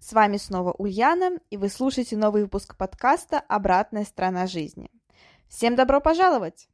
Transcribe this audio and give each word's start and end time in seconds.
С 0.00 0.14
вами 0.14 0.38
снова 0.38 0.72
Ульяна, 0.72 1.40
и 1.50 1.58
вы 1.58 1.68
слушаете 1.68 2.16
новый 2.16 2.44
выпуск 2.44 2.74
подкаста 2.74 3.38
«Обратная 3.38 4.04
сторона 4.06 4.46
жизни». 4.46 4.90
Всем 5.46 5.76
добро 5.76 6.00
пожаловать! 6.00 6.68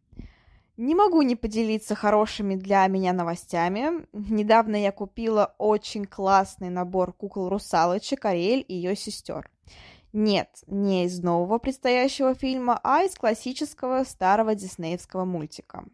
Не 0.77 0.95
могу 0.95 1.23
не 1.23 1.35
поделиться 1.35 1.97
хорошими 1.97 2.55
для 2.55 2.87
меня 2.87 3.13
новостями. 3.13 4.07
Недавно 4.13 4.77
я 4.77 4.93
купила 4.93 5.57
очень 5.59 6.05
классный 6.05 6.71
набор 6.71 7.13
кукол-русалочек 7.15 8.25
Ариэль 8.27 8.65
и 8.69 8.75
ее 8.75 8.95
сестер. 8.95 9.51
Нет, 10.13 10.49
не 10.69 11.05
из 11.05 11.21
нового 11.21 11.59
предстоящего 11.59 12.35
фильма, 12.35 12.81
а 12.85 13.03
из 13.03 13.17
классического 13.17 14.05
старого 14.05 14.55
диснеевского 14.55 15.25
мультика. 15.25 15.85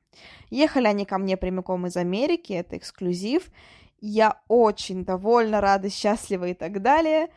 Ехали 0.51 0.87
они 0.87 1.07
ко 1.07 1.17
мне 1.17 1.39
прямиком 1.39 1.87
из 1.87 1.97
Америки, 1.97 2.53
это 2.53 2.77
эксклюзив, 2.77 3.51
я 4.03 4.41
очень 4.49 5.05
довольна, 5.05 5.61
рада, 5.61 5.89
счастлива 5.89 6.49
и 6.49 6.55
так 6.55 6.83
далее. 6.83 7.29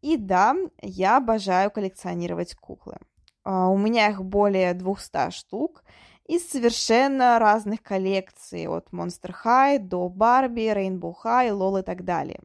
И 0.00 0.16
да, 0.16 0.56
я 0.80 1.18
обожаю 1.18 1.70
коллекционировать 1.70 2.54
куклы. 2.54 2.96
А, 3.44 3.68
у 3.68 3.76
меня 3.76 4.08
их 4.08 4.24
более 4.24 4.72
200 4.72 5.30
штук 5.30 5.84
из 6.26 6.48
совершенно 6.48 7.38
разных 7.38 7.82
коллекций, 7.82 8.66
от 8.66 8.88
Monster 8.90 9.34
High 9.44 9.78
до 9.80 10.08
Барби, 10.08 10.72
Rainbow 10.72 11.12
High, 11.22 11.52
Лол 11.52 11.76
и 11.76 11.82
так 11.82 12.04
далее. 12.04 12.40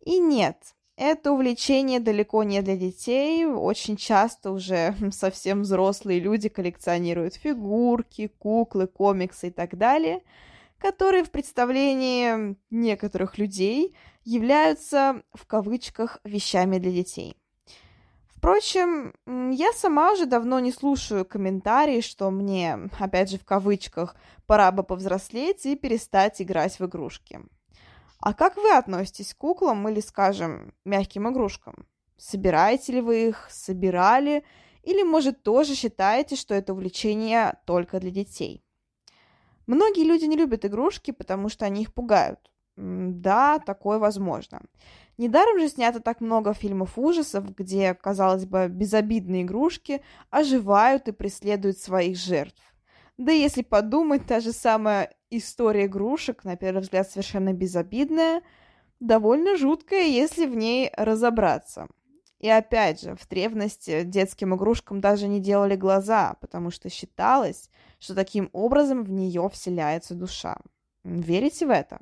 И 0.00 0.18
нет, 0.18 0.56
это 0.96 1.30
увлечение 1.30 2.00
далеко 2.00 2.42
не 2.42 2.60
для 2.60 2.76
детей. 2.76 3.46
Очень 3.46 3.96
часто 3.96 4.50
уже 4.50 4.96
совсем 5.12 5.62
взрослые 5.62 6.18
люди 6.18 6.48
коллекционируют 6.48 7.34
фигурки, 7.34 8.26
куклы, 8.26 8.88
комиксы 8.88 9.46
и 9.48 9.50
так 9.50 9.78
далее– 9.78 10.22
которые 10.78 11.24
в 11.24 11.30
представлении 11.30 12.56
некоторых 12.70 13.38
людей 13.38 13.96
являются 14.24 15.22
в 15.32 15.46
кавычках 15.46 16.18
вещами 16.24 16.78
для 16.78 16.92
детей. 16.92 17.36
Впрочем, 18.28 19.14
я 19.26 19.72
сама 19.72 20.12
уже 20.12 20.26
давно 20.26 20.60
не 20.60 20.70
слушаю 20.70 21.24
комментарии, 21.24 22.00
что 22.00 22.30
мне, 22.30 22.78
опять 23.00 23.30
же 23.30 23.38
в 23.38 23.44
кавычках, 23.44 24.14
пора 24.46 24.70
бы 24.72 24.82
повзрослеть 24.82 25.64
и 25.64 25.74
перестать 25.74 26.40
играть 26.42 26.78
в 26.78 26.84
игрушки. 26.84 27.40
А 28.20 28.34
как 28.34 28.56
вы 28.56 28.70
относитесь 28.72 29.34
к 29.34 29.38
куклам 29.38 29.88
или, 29.88 30.00
скажем, 30.00 30.74
мягким 30.84 31.28
игрушкам? 31.28 31.86
Собираете 32.18 32.92
ли 32.92 33.00
вы 33.00 33.28
их, 33.28 33.48
собирали, 33.50 34.44
или, 34.82 35.02
может, 35.02 35.42
тоже 35.42 35.74
считаете, 35.74 36.36
что 36.36 36.54
это 36.54 36.72
увлечение 36.72 37.58
только 37.66 38.00
для 38.00 38.10
детей? 38.10 38.65
Многие 39.66 40.04
люди 40.04 40.24
не 40.24 40.36
любят 40.36 40.64
игрушки, 40.64 41.10
потому 41.10 41.48
что 41.48 41.64
они 41.64 41.82
их 41.82 41.92
пугают. 41.92 42.50
Да, 42.76 43.58
такое 43.58 43.98
возможно. 43.98 44.60
Недаром 45.16 45.58
же 45.58 45.68
снято 45.68 46.00
так 46.00 46.20
много 46.20 46.52
фильмов 46.52 46.98
ужасов, 46.98 47.54
где, 47.54 47.94
казалось 47.94 48.44
бы, 48.44 48.68
безобидные 48.68 49.42
игрушки 49.42 50.02
оживают 50.30 51.08
и 51.08 51.12
преследуют 51.12 51.78
своих 51.78 52.18
жертв. 52.18 52.62
Да 53.16 53.32
и 53.32 53.40
если 53.40 53.62
подумать, 53.62 54.26
та 54.26 54.40
же 54.40 54.52
самая 54.52 55.14
история 55.30 55.86
игрушек, 55.86 56.44
на 56.44 56.56
первый 56.56 56.82
взгляд 56.82 57.10
совершенно 57.10 57.54
безобидная, 57.54 58.42
довольно 59.00 59.56
жуткая, 59.56 60.06
если 60.06 60.44
в 60.44 60.54
ней 60.54 60.90
разобраться. 60.94 61.88
И 62.38 62.48
опять 62.48 63.00
же, 63.00 63.16
в 63.16 63.26
древности 63.28 64.02
детским 64.02 64.54
игрушкам 64.54 65.00
даже 65.00 65.26
не 65.26 65.40
делали 65.40 65.74
глаза, 65.74 66.36
потому 66.40 66.70
что 66.70 66.90
считалось, 66.90 67.70
что 67.98 68.14
таким 68.14 68.50
образом 68.52 69.04
в 69.04 69.10
нее 69.10 69.48
вселяется 69.48 70.14
душа. 70.14 70.58
Верите 71.02 71.66
в 71.66 71.70
это? 71.70 72.00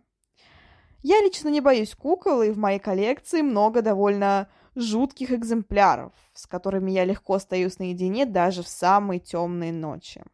Я 1.03 1.21
лично 1.21 1.50
не 1.50 1.61
боюсь 1.61 1.95
кукол, 1.95 2.43
и 2.43 2.50
в 2.50 2.59
моей 2.59 2.78
коллекции 2.78 3.43
много 3.43 3.83
довольно 3.83 4.49
жутких 4.75 5.31
экземпляров, 5.31 6.12
с 6.33 6.47
которыми 6.47 6.91
я 6.91 7.05
легко 7.05 7.34
остаюсь 7.34 7.78
наедине 7.78 8.27
даже 8.27 8.62
в 8.62 8.69
самые 8.69 9.21
темные 9.21 9.72
ночи. 9.72 10.25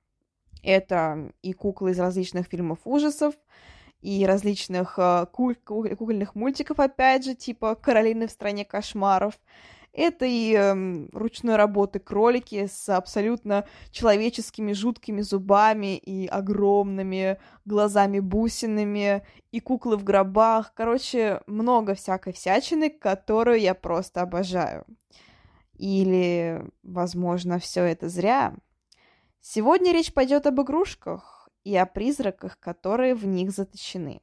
Это 0.62 1.32
и 1.42 1.52
куклы 1.52 1.90
из 1.90 1.98
различных 1.98 2.46
фильмов 2.46 2.78
ужасов, 2.84 3.34
и 4.00 4.24
различных 4.24 4.94
э, 4.98 5.26
куль- 5.32 5.56
кукольных 5.56 6.34
мультиков, 6.34 6.80
опять 6.80 7.24
же, 7.24 7.34
типа 7.34 7.74
«Каролины 7.74 8.28
в 8.28 8.30
стране 8.30 8.64
кошмаров», 8.64 9.38
это 9.92 10.24
и 10.24 10.54
э, 10.54 11.08
ручной 11.12 11.56
работы 11.56 11.98
кролики 11.98 12.66
с 12.66 12.88
абсолютно 12.88 13.66
человеческими 13.90 14.72
жуткими 14.72 15.20
зубами 15.20 15.96
и 15.96 16.26
огромными 16.26 17.38
глазами-бусинами, 17.64 19.26
и 19.50 19.60
куклы 19.60 19.96
в 19.96 20.04
гробах. 20.04 20.72
Короче, 20.74 21.42
много 21.46 21.94
всякой 21.94 22.32
всячины, 22.32 22.88
которую 22.88 23.60
я 23.60 23.74
просто 23.74 24.22
обожаю. 24.22 24.84
Или, 25.76 26.62
возможно, 26.82 27.58
все 27.58 27.84
это 27.84 28.08
зря. 28.08 28.54
Сегодня 29.40 29.92
речь 29.92 30.12
пойдет 30.12 30.46
об 30.46 30.60
игрушках 30.60 31.48
и 31.64 31.76
о 31.76 31.86
призраках, 31.86 32.60
которые 32.60 33.14
в 33.14 33.26
них 33.26 33.50
заточены. 33.50 34.20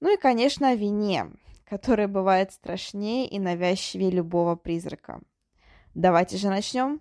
Ну 0.00 0.14
и, 0.14 0.16
конечно, 0.16 0.70
о 0.70 0.74
вине, 0.74 1.26
которая 1.70 2.08
бывает 2.08 2.50
страшнее 2.50 3.28
и 3.28 3.38
навязчивее 3.38 4.10
любого 4.10 4.56
призрака. 4.56 5.20
Давайте 5.94 6.36
же 6.36 6.48
начнем. 6.48 7.00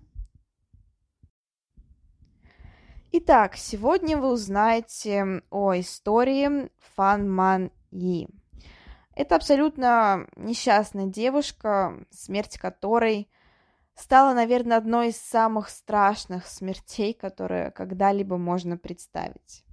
Итак, 3.12 3.56
сегодня 3.56 4.16
вы 4.16 4.32
узнаете 4.32 5.42
о 5.50 5.74
истории 5.74 6.70
Фан 6.96 7.28
Ман 7.32 7.72
Yi. 7.92 8.30
Это 9.16 9.38
абсолютно 9.38 10.28
несчастная 10.36 11.08
девушка, 11.08 12.06
смерть 12.12 12.60
которой 12.60 13.28
стала, 13.96 14.36
наверное, 14.36 14.78
одной 14.78 15.10
из 15.10 15.18
самых 15.18 15.70
страшных 15.70 16.46
смертей, 16.46 17.16
которые 17.16 17.72
когда-либо 17.72 18.38
можно 18.38 18.78
представить. 18.78 19.66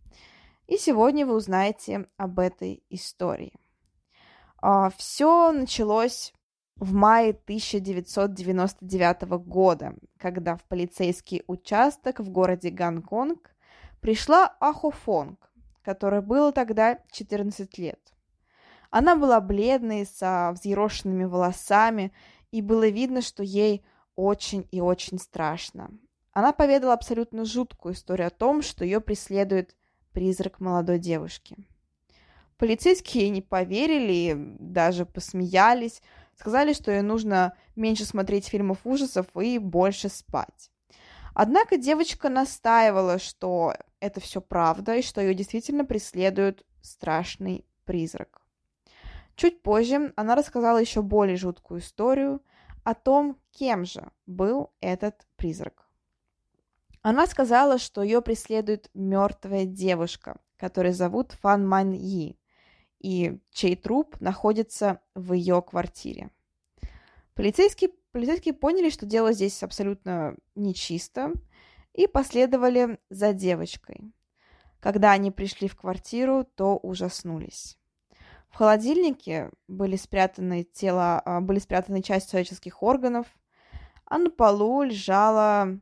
И 0.67 0.78
сегодня 0.78 1.27
вы 1.27 1.34
узнаете 1.34 2.09
об 2.17 2.39
этой 2.39 2.83
истории. 2.89 3.53
А, 4.69 4.91
Все 4.91 5.53
началось 5.53 6.34
в 6.74 6.92
мае 6.92 7.30
1999 7.30 9.22
года, 9.47 9.95
когда 10.18 10.57
в 10.57 10.65
полицейский 10.65 11.45
участок 11.47 12.18
в 12.18 12.30
городе 12.30 12.71
Гонконг 12.71 13.54
пришла 14.01 14.57
Ахо 14.59 14.91
Фонг, 14.91 15.53
которой 15.83 16.21
было 16.21 16.51
тогда 16.51 16.98
14 17.13 17.78
лет. 17.78 18.01
Она 18.91 19.15
была 19.15 19.41
бледной, 19.41 20.04
со 20.04 20.51
взъерошенными 20.53 21.27
волосами, 21.27 22.13
и 22.51 22.60
было 22.60 22.89
видно, 22.89 23.22
что 23.22 23.45
ей 23.45 23.86
очень 24.16 24.66
и 24.72 24.80
очень 24.80 25.21
страшно. 25.21 25.92
Она 26.33 26.53
поведала 26.53 26.95
абсолютно 26.95 27.45
жуткую 27.45 27.95
историю 27.95 28.27
о 28.27 28.30
том, 28.30 28.63
что 28.63 28.84
ее 28.84 29.01
преследует 29.01 29.77
призрак 30.10 30.59
молодой 30.59 30.98
девушки. 30.98 31.57
Полицейские 32.58 33.24
ей 33.24 33.30
не 33.30 33.42
поверили, 33.42 34.34
даже 34.58 35.04
посмеялись, 35.04 36.00
сказали, 36.34 36.72
что 36.72 36.91
ей 36.91 37.03
нужно 37.03 37.54
меньше 37.74 38.04
смотреть 38.04 38.47
фильмов 38.47 38.78
ужасов 38.84 39.26
и 39.36 39.58
больше 39.58 40.08
спать. 40.08 40.70
Однако 41.34 41.76
девочка 41.76 42.30
настаивала, 42.30 43.18
что 43.18 43.74
это 44.00 44.20
все 44.20 44.41
правда 44.41 44.97
и 44.97 45.03
что 45.03 45.20
ее 45.20 45.34
действительно 45.34 45.84
преследует 45.84 46.64
страшный 46.80 47.66
призрак. 47.84 48.41
Чуть 49.34 49.60
позже 49.60 50.14
она 50.16 50.34
рассказала 50.34 50.78
еще 50.78 51.03
более 51.03 51.36
жуткую 51.36 51.80
историю 51.80 52.42
о 52.84 52.94
том, 52.94 53.38
кем 53.50 53.84
же 53.84 54.10
был 54.24 54.72
этот 54.80 55.26
призрак. 55.36 55.91
Она 57.03 57.26
сказала, 57.26 57.76
что 57.76 58.03
ее 58.03 58.22
преследует 58.22 58.88
мертвая 58.94 59.66
девушка, 59.66 60.41
которую 60.56 60.94
зовут 60.94 61.32
Фан 61.42 61.68
Мань 61.68 61.97
Yi 61.97 62.36
и 63.06 63.38
чей 63.53 63.76
труп 63.76 64.16
находится 64.18 65.00
в 65.14 65.32
ее 65.32 65.62
квартире. 65.62 66.30
Полицейские, 67.34 67.91
полицейские 68.10 68.53
поняли, 68.53 68.91
что 68.91 69.06
дело 69.06 69.32
здесь 69.32 69.62
абсолютно 69.62 70.34
нечисто, 70.56 71.32
и 71.92 72.08
последовали 72.08 72.98
за 73.08 73.32
девочкой. 73.32 74.12
Когда 74.80 75.12
они 75.12 75.30
пришли 75.30 75.68
в 75.68 75.76
квартиру, 75.76 76.44
то 76.56 76.78
ужаснулись. 76.78 77.78
В 78.48 78.56
холодильнике 78.56 79.50
были 79.68 79.94
спрятаны 79.94 80.64
тела, 80.64 81.22
а, 81.24 81.41
были 81.41 81.60
спрятаны 81.60 82.03
часть 82.03 82.32
человеческих 82.32 82.82
органов, 82.82 83.28
а 84.04 84.18
на 84.18 84.30
полу 84.30 84.82
лежала 84.82 85.78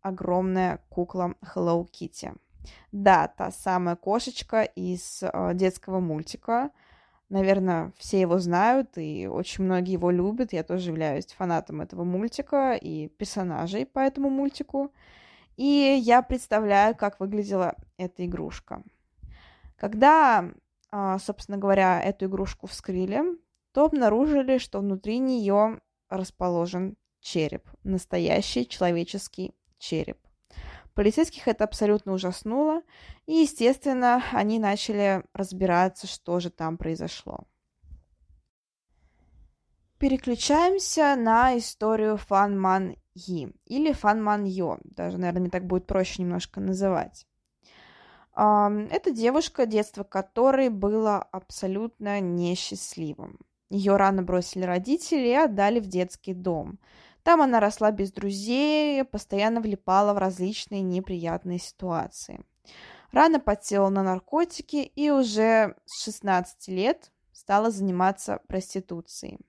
огромная 0.00 0.84
кукла 0.88 1.36
Hello 1.42 1.86
Kitty. 1.88 2.36
Да, 2.92 3.28
та 3.28 3.50
самая 3.50 3.96
кошечка 3.96 4.62
из 4.62 5.22
э, 5.22 5.50
детского 5.54 6.00
мультика. 6.00 6.70
Наверное, 7.28 7.92
все 7.98 8.20
его 8.20 8.38
знают, 8.38 8.96
и 8.98 9.26
очень 9.26 9.64
многие 9.64 9.92
его 9.92 10.10
любят. 10.10 10.52
Я 10.52 10.62
тоже 10.62 10.90
являюсь 10.90 11.26
фанатом 11.26 11.80
этого 11.80 12.04
мультика 12.04 12.74
и 12.74 13.08
персонажей 13.08 13.84
по 13.84 13.98
этому 13.98 14.30
мультику. 14.30 14.92
И 15.56 15.64
я 16.02 16.22
представляю, 16.22 16.94
как 16.94 17.18
выглядела 17.18 17.74
эта 17.96 18.24
игрушка. 18.26 18.82
Когда, 19.76 20.50
э, 20.92 21.16
собственно 21.20 21.58
говоря, 21.58 22.00
эту 22.00 22.26
игрушку 22.26 22.66
вскрыли, 22.66 23.22
то 23.72 23.84
обнаружили, 23.84 24.58
что 24.58 24.78
внутри 24.78 25.18
нее 25.18 25.80
расположен 26.08 26.96
череп, 27.20 27.68
настоящий 27.82 28.68
человеческий 28.68 29.54
череп. 29.78 30.18
Полицейских 30.96 31.46
это 31.46 31.64
абсолютно 31.64 32.14
ужаснуло, 32.14 32.80
и, 33.26 33.34
естественно, 33.34 34.22
они 34.32 34.58
начали 34.58 35.24
разбираться, 35.34 36.06
что 36.06 36.40
же 36.40 36.48
там 36.48 36.78
произошло. 36.78 37.40
Переключаемся 39.98 41.14
на 41.14 41.58
историю 41.58 42.16
Фан 42.16 42.58
Ман 42.58 42.96
Yi 43.14 43.54
или 43.66 43.92
Фан 43.92 44.22
Ман 44.22 44.44
Йо, 44.44 44.78
даже, 44.84 45.18
наверное, 45.18 45.42
мне 45.42 45.50
так 45.50 45.66
будет 45.66 45.86
проще 45.86 46.22
немножко 46.22 46.60
называть. 46.60 47.26
Это 48.34 49.10
девушка, 49.10 49.66
детство 49.66 50.02
которой 50.02 50.70
было 50.70 51.18
абсолютно 51.18 52.20
несчастливым. 52.20 53.38
Ее 53.68 53.98
рано 53.98 54.22
бросили 54.22 54.64
родители 54.64 55.28
и 55.28 55.34
отдали 55.34 55.78
в 55.78 55.88
детский 55.88 56.32
дом– 56.32 56.78
там 57.26 57.42
она 57.42 57.58
росла 57.58 57.90
без 57.90 58.12
друзей, 58.12 59.02
постоянно 59.02 59.60
влипала 59.60 60.14
в 60.14 60.18
различные 60.18 60.82
неприятные 60.82 61.58
ситуации. 61.58 62.44
Рано 63.10 63.40
подсела 63.40 63.88
на 63.88 64.04
наркотики 64.04 64.76
и 64.76 65.10
уже 65.10 65.74
с 65.86 66.04
16 66.04 66.68
лет 66.68 67.10
стала 67.32 67.72
заниматься 67.72 68.38
проституцией. 68.46 69.40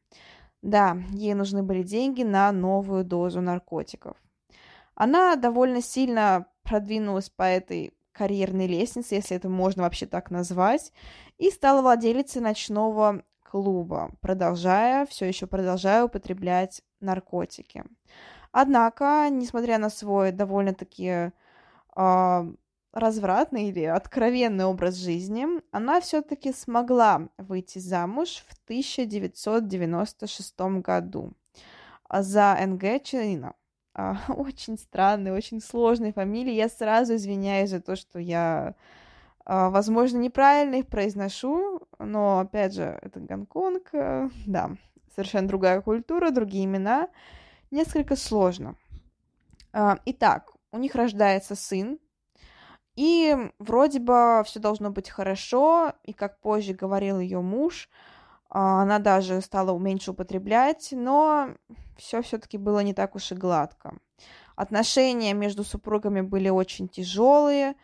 Да, 0.64 0.98
ей 1.12 1.36
нужны 1.36 1.62
были 1.62 1.84
деньги 1.84 2.24
на 2.24 2.52
новую 2.52 3.04
дозу 3.04 3.42
наркотиков. 3.42 4.18
Она 4.96 5.36
довольно 5.36 5.84
сильно 5.84 6.48
продвинулась 6.64 7.30
по 7.30 7.44
этой 7.44 7.94
карьерной 8.12 8.66
лестнице, 8.66 9.14
если 9.14 9.38
это 9.38 9.50
можно 9.50 9.84
вообще 9.84 10.08
так 10.08 10.32
назвать, 10.32 10.94
и 11.38 11.52
стала 11.52 11.84
владелицей 11.84 12.42
ночного 12.42 13.22
клуба, 13.50 14.12
продолжая, 14.22 15.06
все 15.06 15.26
еще 15.26 15.48
продолжая 15.48 16.04
употреблять 16.04 16.82
наркотики. 17.00 17.84
Однако, 18.52 19.28
несмотря 19.30 19.78
на 19.78 19.90
свой 19.90 20.32
довольно-таки 20.32 21.32
э, 21.96 22.54
развратный 22.94 23.70
или 23.70 23.84
откровенный 23.84 24.66
образ 24.66 24.96
жизни, 24.96 25.46
она 25.72 26.02
все-таки 26.02 26.52
смогла 26.52 27.30
выйти 27.38 27.80
замуж 27.80 28.44
в 28.48 28.54
1996 28.66 30.60
году 30.82 31.34
за 32.10 32.58
НГ 32.60 33.04
Чина. 33.04 33.54
Очень 34.28 34.78
странной, 34.78 35.32
очень 35.32 35.60
сложной 35.60 36.14
фамилии. 36.14 36.54
Я 36.54 36.70
сразу 36.70 37.16
извиняюсь 37.16 37.72
за 37.72 37.82
то, 37.82 37.96
что 37.96 38.20
я 38.20 38.68
а, 38.68 38.76
возможно, 39.48 40.18
неправильно 40.18 40.76
их 40.76 40.88
произношу, 40.88 41.82
но, 42.00 42.40
опять 42.40 42.74
же, 42.74 43.00
это 43.02 43.20
Гонконг, 43.20 43.90
э, 43.94 44.30
да, 44.46 44.72
совершенно 45.16 45.48
другая 45.48 45.82
культура, 45.82 46.32
другие 46.32 46.66
имена, 46.66 47.08
несколько 47.72 48.16
сложно. 48.16 48.76
А, 49.72 50.00
итак, 50.06 50.52
у 50.72 50.78
них 50.78 50.96
рождается 50.96 51.56
сын, 51.56 51.98
и 52.96 53.52
вроде 53.60 54.00
бы 54.00 54.42
все 54.46 54.60
должно 54.60 54.90
быть 54.90 55.10
хорошо, 55.10 55.94
и 56.04 56.14
как 56.14 56.40
позже 56.40 56.74
говорил 56.74 57.20
ее 57.20 57.42
муж, 57.42 57.90
а, 58.50 58.82
она 58.82 59.00
даже 59.00 59.40
стала 59.42 59.78
меньше 59.78 60.12
употреблять, 60.12 60.90
но 60.92 61.52
все 61.98 62.22
все-таки 62.22 62.58
было 62.58 62.80
не 62.80 62.94
так 62.94 63.16
уж 63.16 63.32
и 63.32 63.36
гладко. 63.36 63.98
Отношения 64.56 65.34
между 65.34 65.64
супругами 65.64 66.22
были 66.22 66.50
очень 66.50 66.90
тяжелые, 66.90 67.76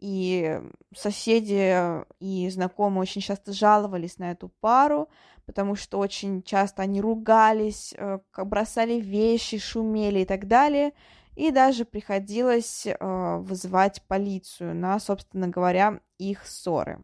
и 0.00 0.60
соседи 0.96 2.04
и 2.20 2.48
знакомые 2.50 3.02
очень 3.02 3.20
часто 3.20 3.52
жаловались 3.52 4.18
на 4.18 4.30
эту 4.32 4.48
пару, 4.48 5.08
потому 5.46 5.74
что 5.74 5.98
очень 5.98 6.42
часто 6.42 6.82
они 6.82 7.00
ругались, 7.00 7.94
э, 7.96 8.18
бросали 8.36 8.94
вещи, 8.94 9.58
шумели 9.58 10.20
и 10.20 10.24
так 10.24 10.46
далее. 10.46 10.92
И 11.36 11.50
даже 11.50 11.84
приходилось 11.84 12.86
э, 12.86 13.36
вызывать 13.40 14.02
полицию 14.02 14.74
на, 14.74 14.98
собственно 14.98 15.48
говоря, 15.48 16.00
их 16.18 16.46
ссоры. 16.46 17.02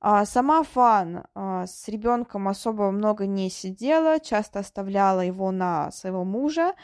А 0.00 0.24
сама 0.26 0.62
Фан 0.62 1.24
э, 1.34 1.64
с 1.66 1.88
ребенком 1.88 2.48
особо 2.48 2.90
много 2.90 3.26
не 3.26 3.50
сидела, 3.50 4.20
часто 4.20 4.60
оставляла 4.60 5.20
его 5.20 5.50
на 5.50 5.90
своего 5.90 6.24
мужа, 6.24 6.74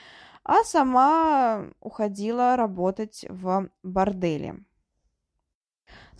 а 0.44 0.64
сама 0.64 1.66
уходила 1.80 2.56
работать 2.56 3.26
в 3.28 3.68
борделе. 3.82 4.64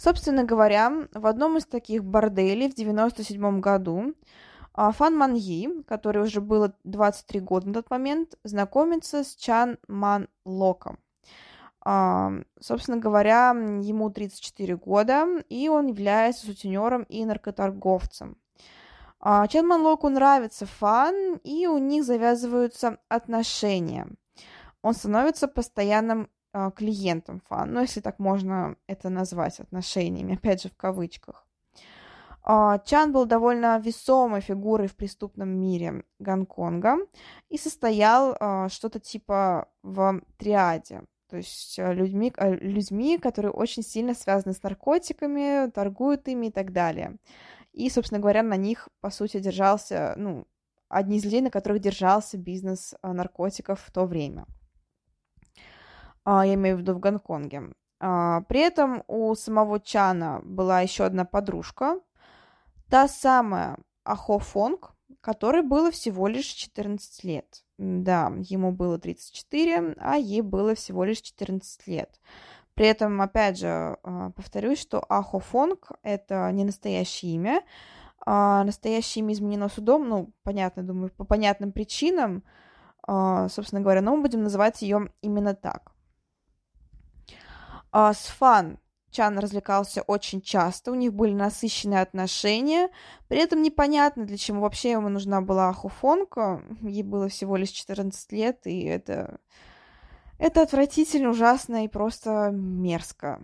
Собственно 0.03 0.45
говоря, 0.45 0.91
в 1.13 1.27
одном 1.27 1.59
из 1.59 1.67
таких 1.67 2.03
борделей 2.05 2.71
в 2.71 2.75
97 2.75 3.61
году 3.61 4.15
а, 4.73 4.93
Фан 4.93 5.15
Ман 5.15 5.35
Yi, 5.35 5.85
который 5.85 6.23
уже 6.23 6.41
было 6.41 6.73
23 6.85 7.41
года 7.41 7.69
на 7.69 7.75
тот 7.75 7.91
момент, 7.91 8.39
знакомится 8.43 9.25
с 9.25 9.35
Чан 9.37 9.77
Ман 9.89 10.31
Локом. 10.47 10.99
А, 11.85 12.33
собственно 12.59 12.97
говоря, 12.97 13.51
ему 13.51 14.09
34 14.09 14.75
года, 14.77 15.27
и 15.51 15.69
он 15.69 15.89
является 15.89 16.47
сутенером 16.47 17.03
и 17.03 17.23
наркоторговцем. 17.27 18.39
А, 19.21 19.47
Чан 19.49 19.67
Ман 19.67 19.83
Локу 19.83 20.09
нравится 20.09 20.65
Фан, 20.65 21.37
и 21.45 21.67
у 21.67 21.77
них 21.77 22.05
завязываются 22.05 22.97
отношения. 23.11 24.09
Он 24.81 24.95
становится 24.95 25.47
постоянным 25.47 26.31
клиентом 26.75 27.41
фан, 27.49 27.73
ну, 27.73 27.81
если 27.81 28.01
так 28.01 28.19
можно 28.19 28.77
это 28.87 29.09
назвать 29.09 29.61
отношениями, 29.61 30.35
опять 30.35 30.63
же, 30.63 30.69
в 30.69 30.77
кавычках. 30.77 31.47
А, 32.43 32.79
Чан 32.79 33.13
был 33.13 33.27
довольно 33.27 33.79
весомой 33.79 34.41
фигурой 34.41 34.89
в 34.89 34.97
преступном 34.97 35.51
мире 35.51 36.05
Гонконга 36.19 36.97
и 37.49 37.59
состоял 37.59 38.37
а, 38.41 38.69
что-то 38.69 38.99
типа 38.99 39.69
в 39.83 40.23
триаде, 40.39 41.03
то 41.29 41.37
есть 41.37 41.79
людьми, 41.79 42.33
людьми, 42.39 43.19
которые 43.19 43.53
очень 43.53 43.83
сильно 43.83 44.15
связаны 44.15 44.55
с 44.55 44.63
наркотиками, 44.63 45.71
торгуют 45.71 46.27
ими 46.29 46.47
и 46.47 46.51
так 46.51 46.73
далее. 46.73 47.19
И, 47.73 47.89
собственно 47.89 48.21
говоря, 48.21 48.43
на 48.43 48.57
них, 48.57 48.89
по 49.01 49.11
сути, 49.11 49.39
держался, 49.39 50.15
ну, 50.17 50.47
одни 50.89 51.19
из 51.19 51.25
людей, 51.25 51.41
на 51.41 51.51
которых 51.51 51.81
держался 51.81 52.37
бизнес 52.37 52.97
наркотиков 53.03 53.81
в 53.81 53.93
то 53.93 54.07
время– 54.07 54.47
а, 54.60 54.60
я 56.27 56.55
имею 56.55 56.77
в 56.77 56.81
виду 56.81 56.95
в 56.95 57.01
Гонконге. 57.01 57.73
А, 58.01 58.41
при 58.43 58.61
этом 58.61 59.05
у 59.09 59.35
самого 59.35 59.79
Чана 59.79 60.41
была 60.43 60.81
еще 60.81 61.05
одна 61.05 61.25
подружка, 61.25 62.01
та 62.89 63.09
самая 63.09 63.77
Ахо 64.05 64.39
Фонг, 64.39 64.93
которой 65.21 65.63
было 65.63 65.91
всего 65.91 66.27
лишь 66.27 66.47
14 66.47 67.25
лет. 67.25 67.65
Да, 67.79 68.33
ему 68.41 68.73
было 68.73 68.99
34, 68.99 69.97
а 69.99 70.17
ей 70.17 70.41
было 70.41 70.75
всего 70.75 71.05
лишь 71.05 71.21
14 71.21 71.87
лет. 71.87 72.21
При 72.75 72.87
этом, 72.87 73.21
опять 73.21 73.59
же, 73.59 73.99
а, 74.03 74.31
повторюсь, 74.31 74.81
что 74.81 75.05
Ахо 75.09 75.39
Фонг– 75.39 75.93
это 76.03 76.51
не 76.53 76.65
настоящее 76.65 77.35
имя. 77.35 77.63
Настоящее 78.27 79.25
имя 79.25 79.33
изменено 79.33 79.71
судом, 79.71 80.07
ну, 80.07 80.31
понятно, 80.43 80.83
думаю, 80.83 81.11
по 81.11 81.25
понятным 81.25 81.73
причинам, 81.73 82.45
собственно 83.09 83.81
говоря, 83.81 84.03
но 84.03 84.15
мы 84.15 84.23
будем 84.23 84.43
называть 84.43 84.83
ее 84.83 85.11
именно 85.23 85.55
так. 85.55 85.93
А, 87.93 88.13
с 88.15 88.27
Фан 88.27 88.79
Чан 89.11 89.39
развлекался 89.39 90.03
очень 90.03 90.41
часто, 90.41 90.93
у 90.93 90.95
них 90.95 91.13
были 91.13 91.33
насыщенные 91.35 92.01
отношения. 92.01 92.91
При 93.29 93.39
этом 93.39 93.63
непонятно, 93.63 94.25
для 94.25 94.37
чего 94.37 94.61
вообще 94.61 94.93
ему 94.93 95.09
нужна 95.09 95.41
была 95.41 95.73
Хуфонка. 95.73 96.63
Ей 96.83 97.03
было 97.03 97.29
всего 97.29 97.57
лишь 97.57 97.71
14 97.71 98.33
лет, 98.33 98.67
и 98.67 98.85
это... 98.85 99.41
Это 100.39 100.63
отвратительно, 100.63 101.31
ужасно 101.31 101.85
и 101.85 101.89
просто 101.89 102.49
мерзко. 102.51 103.43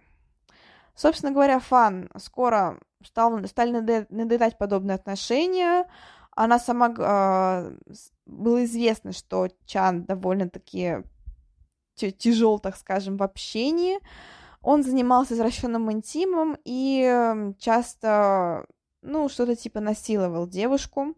Собственно 0.94 1.30
говоря, 1.30 1.60
Фан 1.60 2.08
скоро 2.16 2.80
стал, 3.04 3.44
стали 3.48 3.70
надоедать 4.08 4.56
подобные 4.56 4.94
отношения. 4.94 5.86
Она 6.30 6.58
сама... 6.58 6.94
Э, 6.96 7.76
было 8.24 8.64
известно, 8.64 9.12
что 9.12 9.48
Чан 9.66 10.04
довольно-таки 10.04 11.02
тяжел, 11.96 12.58
так 12.58 12.76
скажем, 12.76 13.16
в 13.16 13.22
общении. 13.22 13.98
Он 14.62 14.82
занимался 14.82 15.34
извращенным 15.34 15.90
интимом 15.92 16.56
и 16.64 17.52
часто 17.58 18.66
ну, 19.02 19.28
что-то 19.28 19.54
типа 19.54 19.80
насиловал 19.80 20.46
девушку. 20.46 21.14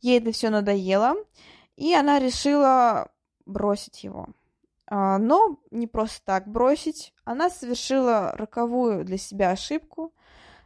Ей 0.00 0.18
это 0.18 0.32
все 0.32 0.50
надоело, 0.50 1.14
и 1.76 1.92
она 1.94 2.18
решила 2.18 3.10
бросить 3.44 4.04
его. 4.04 4.28
А, 4.86 5.18
но 5.18 5.58
не 5.70 5.86
просто 5.86 6.24
так 6.24 6.48
бросить. 6.48 7.12
Она 7.24 7.50
совершила 7.50 8.32
роковую 8.32 9.04
для 9.04 9.18
себя 9.18 9.50
ошибку, 9.50 10.14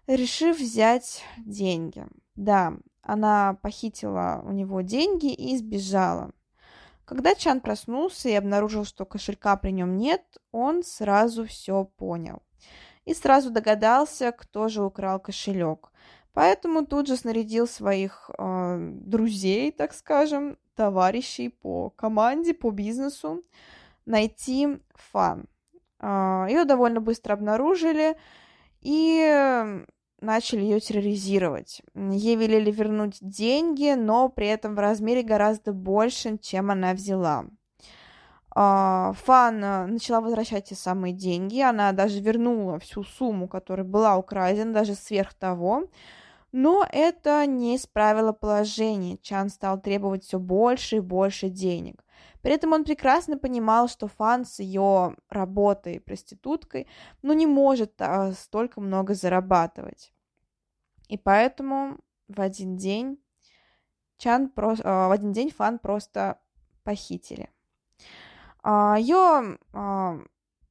решив 0.06 0.58
взять 0.58 1.22
деньги. 1.38 2.06
Да, 2.36 2.74
она 3.02 3.58
похитила 3.62 4.42
у 4.44 4.52
него 4.52 4.82
деньги 4.82 5.32
и 5.32 5.56
сбежала. 5.56 6.30
Когда 7.12 7.34
Чан 7.34 7.60
проснулся 7.60 8.30
и 8.30 8.32
обнаружил, 8.32 8.86
что 8.86 9.04
кошелька 9.04 9.56
при 9.56 9.70
нем 9.70 9.98
нет, 9.98 10.22
он 10.50 10.82
сразу 10.82 11.44
все 11.44 11.84
понял. 11.84 12.42
И 13.04 13.12
сразу 13.12 13.50
догадался, 13.50 14.32
кто 14.32 14.68
же 14.68 14.82
украл 14.82 15.20
кошелек. 15.20 15.92
Поэтому 16.32 16.86
тут 16.86 17.08
же 17.08 17.16
снарядил 17.16 17.68
своих 17.68 18.30
э, 18.38 18.78
друзей, 19.02 19.72
так 19.72 19.92
скажем, 19.92 20.56
товарищей 20.74 21.50
по 21.50 21.90
команде, 21.90 22.54
по 22.54 22.70
бизнесу, 22.70 23.42
найти 24.06 24.80
Фан. 24.94 25.44
Э, 26.00 26.46
ее 26.48 26.64
довольно 26.64 27.02
быстро 27.02 27.34
обнаружили 27.34 28.16
и 28.80 29.84
начали 30.22 30.60
ее 30.60 30.80
терроризировать. 30.80 31.82
Ей 31.94 32.36
велели 32.36 32.70
вернуть 32.70 33.18
деньги, 33.20 33.94
но 33.94 34.28
при 34.28 34.46
этом 34.46 34.74
в 34.74 34.78
размере 34.78 35.22
гораздо 35.22 35.72
больше, 35.72 36.38
чем 36.38 36.70
она 36.70 36.94
взяла. 36.94 37.44
А, 38.54 39.12
Фан 39.24 39.64
э, 39.64 39.86
начала 39.86 40.20
возвращать 40.20 40.66
те 40.66 40.74
самые 40.74 41.14
деньги, 41.14 41.60
она 41.60 41.92
даже 41.92 42.20
вернула 42.20 42.78
всю 42.78 43.02
сумму, 43.02 43.48
которая 43.48 43.86
была 43.86 44.16
украдена, 44.16 44.72
даже 44.72 44.94
сверх 44.94 45.34
того. 45.34 45.84
Но 46.52 46.86
это 46.90 47.46
не 47.46 47.76
исправило 47.76 48.32
положение. 48.32 49.16
Чан 49.22 49.48
стал 49.48 49.80
требовать 49.80 50.24
все 50.24 50.38
больше 50.38 50.96
и 50.96 51.00
больше 51.00 51.48
денег. 51.48 52.04
При 52.42 52.52
этом 52.52 52.72
он 52.72 52.84
прекрасно 52.84 53.38
понимал, 53.38 53.88
что 53.88 54.08
Фан 54.08 54.44
с 54.44 54.58
ее 54.58 55.16
работой 55.28 56.00
проституткой, 56.00 56.88
ну, 57.22 57.32
не 57.32 57.46
может 57.46 57.94
а, 58.00 58.32
столько 58.32 58.80
много 58.80 59.14
зарабатывать. 59.14 60.12
И 61.08 61.16
поэтому 61.16 61.98
в 62.28 62.40
один 62.40 62.76
день 62.76 63.22
Чан 64.18 64.48
про... 64.50 64.74
а, 64.82 65.08
в 65.08 65.12
один 65.12 65.32
день 65.32 65.50
Фан 65.50 65.78
просто 65.78 66.40
похитили. 66.82 67.48
А, 68.62 68.96
ее 68.98 69.58
а, 69.72 70.18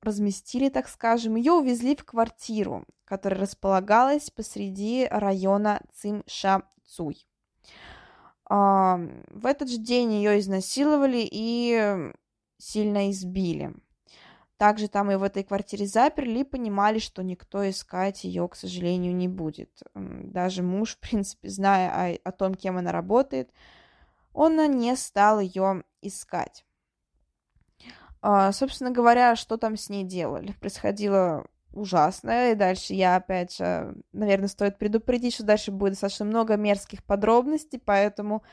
разместили, 0.01 0.69
так 0.69 0.89
скажем, 0.89 1.35
ее 1.35 1.53
увезли 1.53 1.95
в 1.95 2.03
квартиру, 2.03 2.85
которая 3.05 3.41
располагалась 3.41 4.29
посреди 4.29 5.07
района 5.09 5.81
Цимша-Цуй. 5.93 7.27
В 8.53 9.45
этот 9.45 9.69
же 9.69 9.77
день 9.77 10.11
ее 10.11 10.37
изнасиловали 10.37 11.25
и 11.31 12.11
сильно 12.57 13.09
избили. 13.09 13.73
Также 14.57 14.89
там 14.89 15.09
и 15.09 15.15
в 15.15 15.23
этой 15.23 15.43
квартире 15.45 15.87
заперли 15.87 16.43
понимали, 16.43 16.99
что 16.99 17.23
никто 17.23 17.67
искать 17.69 18.25
ее, 18.25 18.47
к 18.49 18.55
сожалению, 18.55 19.15
не 19.15 19.29
будет. 19.29 19.81
Даже 19.95 20.63
муж, 20.63 20.95
в 20.97 20.99
принципе, 20.99 21.47
зная 21.47 22.17
о, 22.23 22.29
о 22.29 22.31
том, 22.33 22.55
кем 22.55 22.77
она 22.77 22.91
работает, 22.91 23.51
он 24.33 24.57
не 24.77 24.97
стал 24.97 25.39
ее 25.39 25.85
искать. 26.01 26.65
А, 28.21 28.51
собственно 28.51 28.91
говоря, 28.91 29.37
что 29.37 29.55
там 29.55 29.77
с 29.77 29.87
ней 29.87 30.03
делали? 30.03 30.51
Происходило 30.59 31.47
ужасное. 31.73 32.51
И 32.51 32.55
дальше 32.55 32.93
я, 32.93 33.15
опять 33.15 33.57
же, 33.57 33.95
наверное, 34.13 34.47
стоит 34.47 34.77
предупредить, 34.77 35.33
что 35.33 35.43
дальше 35.43 35.71
будет 35.71 35.93
достаточно 35.93 36.25
много 36.25 36.57
мерзких 36.57 37.03
подробностей, 37.03 37.81
поэтому 37.83 38.43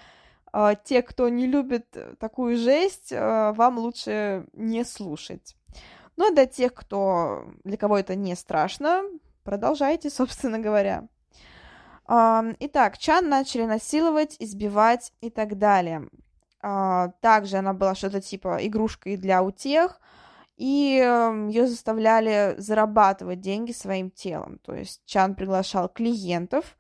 э, 0.52 0.75
те, 0.84 1.02
кто 1.02 1.28
не 1.28 1.46
любит 1.46 1.87
такую 2.18 2.56
жесть, 2.56 3.12
э, 3.12 3.52
вам 3.52 3.78
лучше 3.78 4.46
не 4.52 4.84
слушать. 4.84 5.56
Ну, 6.16 6.28
а 6.28 6.34
для 6.34 6.46
тех, 6.46 6.75
кто, 6.75 7.44
для 7.64 7.76
кого 7.76 7.98
это 7.98 8.14
не 8.14 8.34
страшно, 8.34 9.02
продолжайте, 9.44 10.10
собственно 10.10 10.58
говоря. 10.58 11.08
Э, 12.08 12.54
итак, 12.60 12.98
Чан 12.98 13.28
начали 13.28 13.64
насиловать, 13.64 14.37
избивать 14.38 15.12
и 15.20 15.30
так 15.30 15.58
далее. 15.58 16.08
Э, 16.62 17.08
также 17.20 17.58
она 17.58 17.72
была 17.72 17.94
что-то 17.94 18.20
типа 18.20 18.58
игрушкой 18.66 19.16
для 19.16 19.42
утех, 19.42 20.00
и 20.58 20.98
эм, 20.98 21.48
ее 21.48 21.68
заставляли 21.68 22.56
зарабатывать 22.58 23.40
деньги 23.40 23.70
своим 23.70 24.10
телом. 24.10 24.58
То 24.58 24.74
есть 24.74 25.02
Чан 25.06 25.36
приглашал 25.36 25.88
клиентов, 25.88 26.76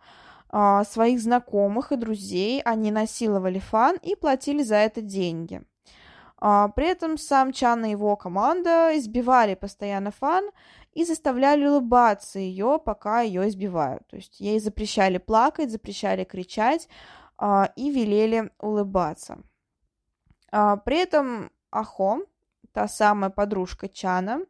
а, 0.50 0.84
своих 0.84 1.20
знакомых 1.20 1.92
и 1.92 1.96
друзей, 1.96 2.60
они 2.62 2.90
насиловали 2.90 3.60
Фан 3.60 3.96
и 4.02 4.16
платили 4.16 4.64
за 4.64 4.76
это 4.76 5.00
деньги. 5.00 5.62
А, 6.40 6.68
при 6.68 6.88
этом 6.88 7.18
сам 7.18 7.52
Чан 7.52 7.84
и 7.84 7.90
его 7.90 8.16
команда 8.16 8.98
избивали 8.98 9.54
постоянно 9.54 10.10
Фан 10.10 10.50
и 10.92 11.04
заставляли 11.04 11.66
улыбаться 11.66 12.40
ее, 12.40 12.80
пока 12.84 13.20
ее 13.20 13.48
избивают. 13.48 14.06
То 14.08 14.16
есть 14.16 14.40
ей 14.40 14.58
запрещали 14.58 15.18
плакать, 15.18 15.70
запрещали 15.70 16.24
кричать 16.24 16.88
а, 17.36 17.70
и 17.76 17.90
велели 17.90 18.50
улыбаться. 18.58 19.38
При 20.50 20.96
этом 20.96 21.50
Ахо, 21.70 22.20
та 22.72 22.88
самая 22.88 23.30
подружка 23.30 23.88
Чана, 23.88 24.40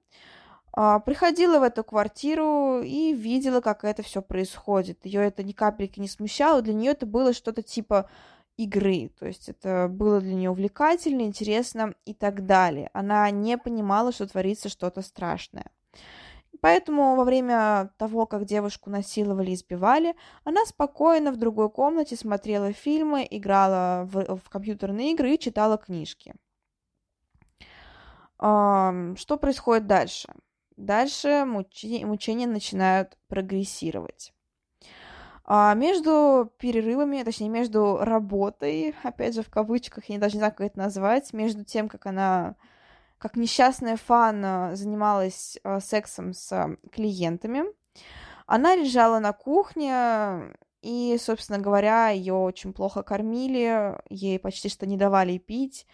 а, 0.72 1.00
приходила 1.00 1.58
в 1.58 1.62
эту 1.62 1.82
квартиру 1.84 2.80
и 2.82 3.12
видела, 3.12 3.60
как 3.60 3.84
это 3.84 4.02
все 4.02 4.22
происходит. 4.22 5.04
Ее 5.04 5.22
это 5.22 5.42
ни 5.42 5.52
капельки 5.52 6.00
не 6.00 6.08
смущало, 6.08 6.62
для 6.62 6.74
нее 6.74 6.92
это 6.92 7.06
было 7.06 7.32
что-то 7.32 7.62
типа 7.62 8.08
игры, 8.56 9.10
то 9.18 9.26
есть 9.26 9.48
это 9.48 9.88
было 9.88 10.20
для 10.20 10.34
нее 10.34 10.50
увлекательно, 10.50 11.22
интересно 11.22 11.94
и 12.04 12.14
так 12.14 12.44
далее. 12.46 12.90
Она 12.92 13.30
не 13.30 13.56
понимала, 13.56 14.12
что 14.12 14.26
творится 14.26 14.68
что-то 14.68 15.02
страшное. 15.02 15.70
Поэтому 16.60 17.14
во 17.14 17.24
время 17.24 17.90
того, 17.98 18.26
как 18.26 18.44
девушку 18.44 18.90
насиловали 18.90 19.50
и 19.50 19.54
избивали, 19.54 20.16
она 20.44 20.64
спокойно 20.66 21.30
в 21.30 21.36
другой 21.36 21.70
комнате 21.70 22.16
смотрела 22.16 22.72
фильмы, 22.72 23.26
играла 23.30 24.08
в, 24.10 24.36
в 24.38 24.48
компьютерные 24.48 25.12
игры 25.12 25.34
и 25.34 25.38
читала 25.38 25.78
книжки. 25.78 26.34
Что 28.38 29.36
происходит 29.40 29.86
дальше? 29.86 30.32
Дальше 30.76 31.44
мучения, 31.44 32.06
мучения 32.06 32.46
начинают 32.46 33.18
прогрессировать. 33.26 34.32
А 35.44 35.74
между 35.74 36.52
перерывами, 36.58 37.22
точнее, 37.22 37.48
между 37.48 37.96
работой, 37.96 38.94
опять 39.02 39.34
же, 39.34 39.42
в 39.42 39.50
кавычках, 39.50 40.04
я 40.08 40.18
даже 40.18 40.34
не 40.34 40.40
знаю, 40.40 40.52
как 40.54 40.66
это 40.66 40.78
назвать, 40.78 41.32
между 41.32 41.64
тем, 41.64 41.88
как 41.88 42.06
она, 42.06 42.54
как 43.16 43.34
несчастная 43.34 43.96
фан 43.96 44.76
занималась 44.76 45.58
а, 45.64 45.80
сексом 45.80 46.34
с 46.34 46.76
клиентами, 46.92 47.64
она 48.46 48.76
лежала 48.76 49.18
на 49.18 49.32
кухне, 49.32 50.54
и, 50.82 51.18
собственно 51.18 51.58
говоря, 51.58 52.10
ее 52.10 52.34
очень 52.34 52.72
плохо 52.72 53.02
кормили, 53.02 54.00
ей 54.10 54.38
почти 54.38 54.68
что 54.68 54.86
не 54.86 54.96
давали 54.96 55.38
пить, 55.38 55.86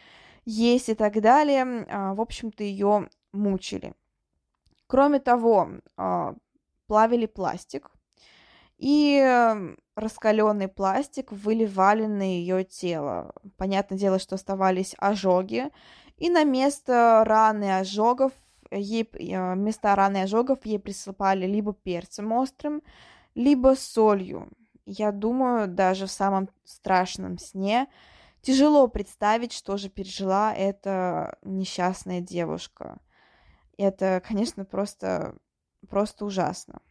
есть 0.45 0.89
и 0.89 0.95
так 0.95 1.21
далее. 1.21 1.87
А, 1.89 2.15
в 2.15 2.21
общем-то, 2.21 2.63
ее 2.63 3.09
мучили. 3.33 3.95
Кроме 4.87 5.21
того, 5.21 5.69
а, 5.97 6.35
плавили 6.87 7.27
пластик, 7.27 7.91
и 8.77 9.75
раскаленный 9.95 10.69
пластик 10.69 11.33
выливали 11.33 12.07
на 12.07 12.23
ее 12.23 12.65
тело. 12.65 13.33
Понятное 13.57 13.99
дело, 13.99 14.19
что 14.19 14.35
оставались 14.35 14.95
ожоги, 14.99 15.71
и 16.17 16.29
на 16.29 16.45
место 16.45 17.23
раны 17.25 17.79
ожогов 17.79 18.33
ей, 18.71 19.09
а, 19.35 19.55
вместо 19.55 19.95
раны 19.95 20.23
ожогов 20.23 20.65
ей 20.65 20.79
присыпали 20.79 21.47
либо 21.47 21.73
перцем 21.73 22.33
острым, 22.33 22.83
либо 23.35 23.75
солью. 23.77 24.49
Я 24.87 25.13
думаю, 25.13 25.69
даже 25.69 26.07
в 26.07 26.11
самом 26.11 26.49
страшном 26.65 27.39
сне 27.39 27.87
Тяжело 28.45 28.89
представить, 28.89 29.55
что 29.55 29.79
же 29.79 29.89
пережила 29.89 30.55
эта 30.55 31.39
несчастная 31.45 32.21
девушка. 32.21 32.99
Это, 33.79 34.23
конечно, 34.23 34.67
просто, 34.67 35.35
просто 35.89 36.27
ужасно. 36.27 36.83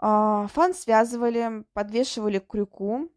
А, 0.00 0.48
фан 0.48 0.74
связывали, 0.74 1.64
подвешивали 1.72 2.40
к 2.40 2.48
крюку 2.48 3.12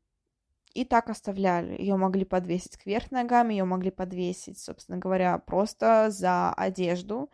и 0.76 0.86
так 0.86 1.10
оставляли. 1.10 1.76
Ее 1.82 1.96
могли 1.96 2.24
подвесить 2.24 2.78
кверх 2.78 3.10
ногами, 3.10 3.56
ее 3.56 3.64
могли 3.64 3.90
подвесить, 3.90 4.60
собственно 4.60 5.00
говоря, 5.00 5.40
просто 5.40 6.12
за 6.12 6.54
одежду. 6.54 7.32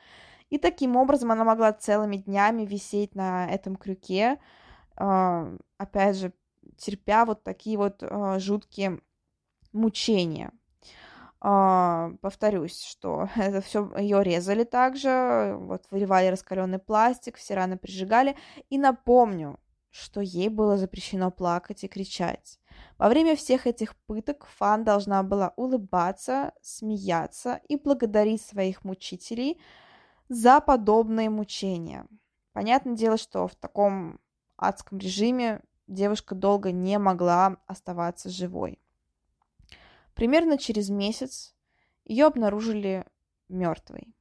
И 0.50 0.58
таким 0.58 0.96
образом 0.96 1.29
она 1.34 1.44
могла 1.44 1.74
целыми 1.74 2.15
днями 2.15 2.65
висеть 2.65 3.15
на 3.15 3.50
этом 3.50 3.75
крюке, 3.75 4.39
а, 4.96 5.58
опять 5.77 6.15
же, 6.15 6.32
терпя 6.77 7.25
вот 7.25 7.44
такие 7.44 7.77
вот 7.77 8.01
а, 8.01 8.39
жуткие 8.39 9.01
мучения. 9.72 10.52
Uh, 11.42 12.18
повторюсь, 12.18 12.84
что 12.84 13.30
это 13.38 13.62
все 13.62 13.90
ее 13.98 14.22
резали 14.24 14.66
также, 14.66 15.56
вот 15.58 15.86
выливали 15.90 16.28
раскаленный 16.28 16.80
пластик, 16.80 17.38
все 17.38 17.56
раны 17.56 17.78
прижигали. 17.78 18.36
И 18.70 18.78
напомню, 18.78 19.58
что 19.90 20.22
ей 20.22 20.50
было 20.50 20.78
запрещено 20.78 21.32
плакать 21.32 21.84
и 21.84 21.88
кричать. 21.88 22.60
Во 22.98 23.10
время 23.10 23.36
всех 23.36 23.68
этих 23.68 23.96
пыток 23.96 24.46
Фан 24.58 24.84
должна 24.84 25.24
была 25.24 25.54
улыбаться, 25.56 26.54
смеяться 26.62 27.62
и 27.68 27.78
благодарить 27.78 28.42
своих 28.42 28.84
мучителей 28.84 29.60
за 30.28 30.60
подобные 30.60 31.30
мучения. 31.30 32.06
Понятное 32.54 32.96
дело, 32.96 33.18
что 33.18 33.48
в 33.48 33.56
таком 33.56 34.20
адском 34.58 34.98
режиме 34.98 35.62
девушка 35.88 36.36
долго 36.36 36.72
не 36.72 37.00
могла 37.00 37.58
оставаться 37.66 38.30
живой. 38.30 38.80
Примерно 40.16 40.58
через 40.58 40.89
месяц 40.89 41.56
ее 42.06 42.25
обнаружили 42.25 43.06
мертвой. 43.48 44.13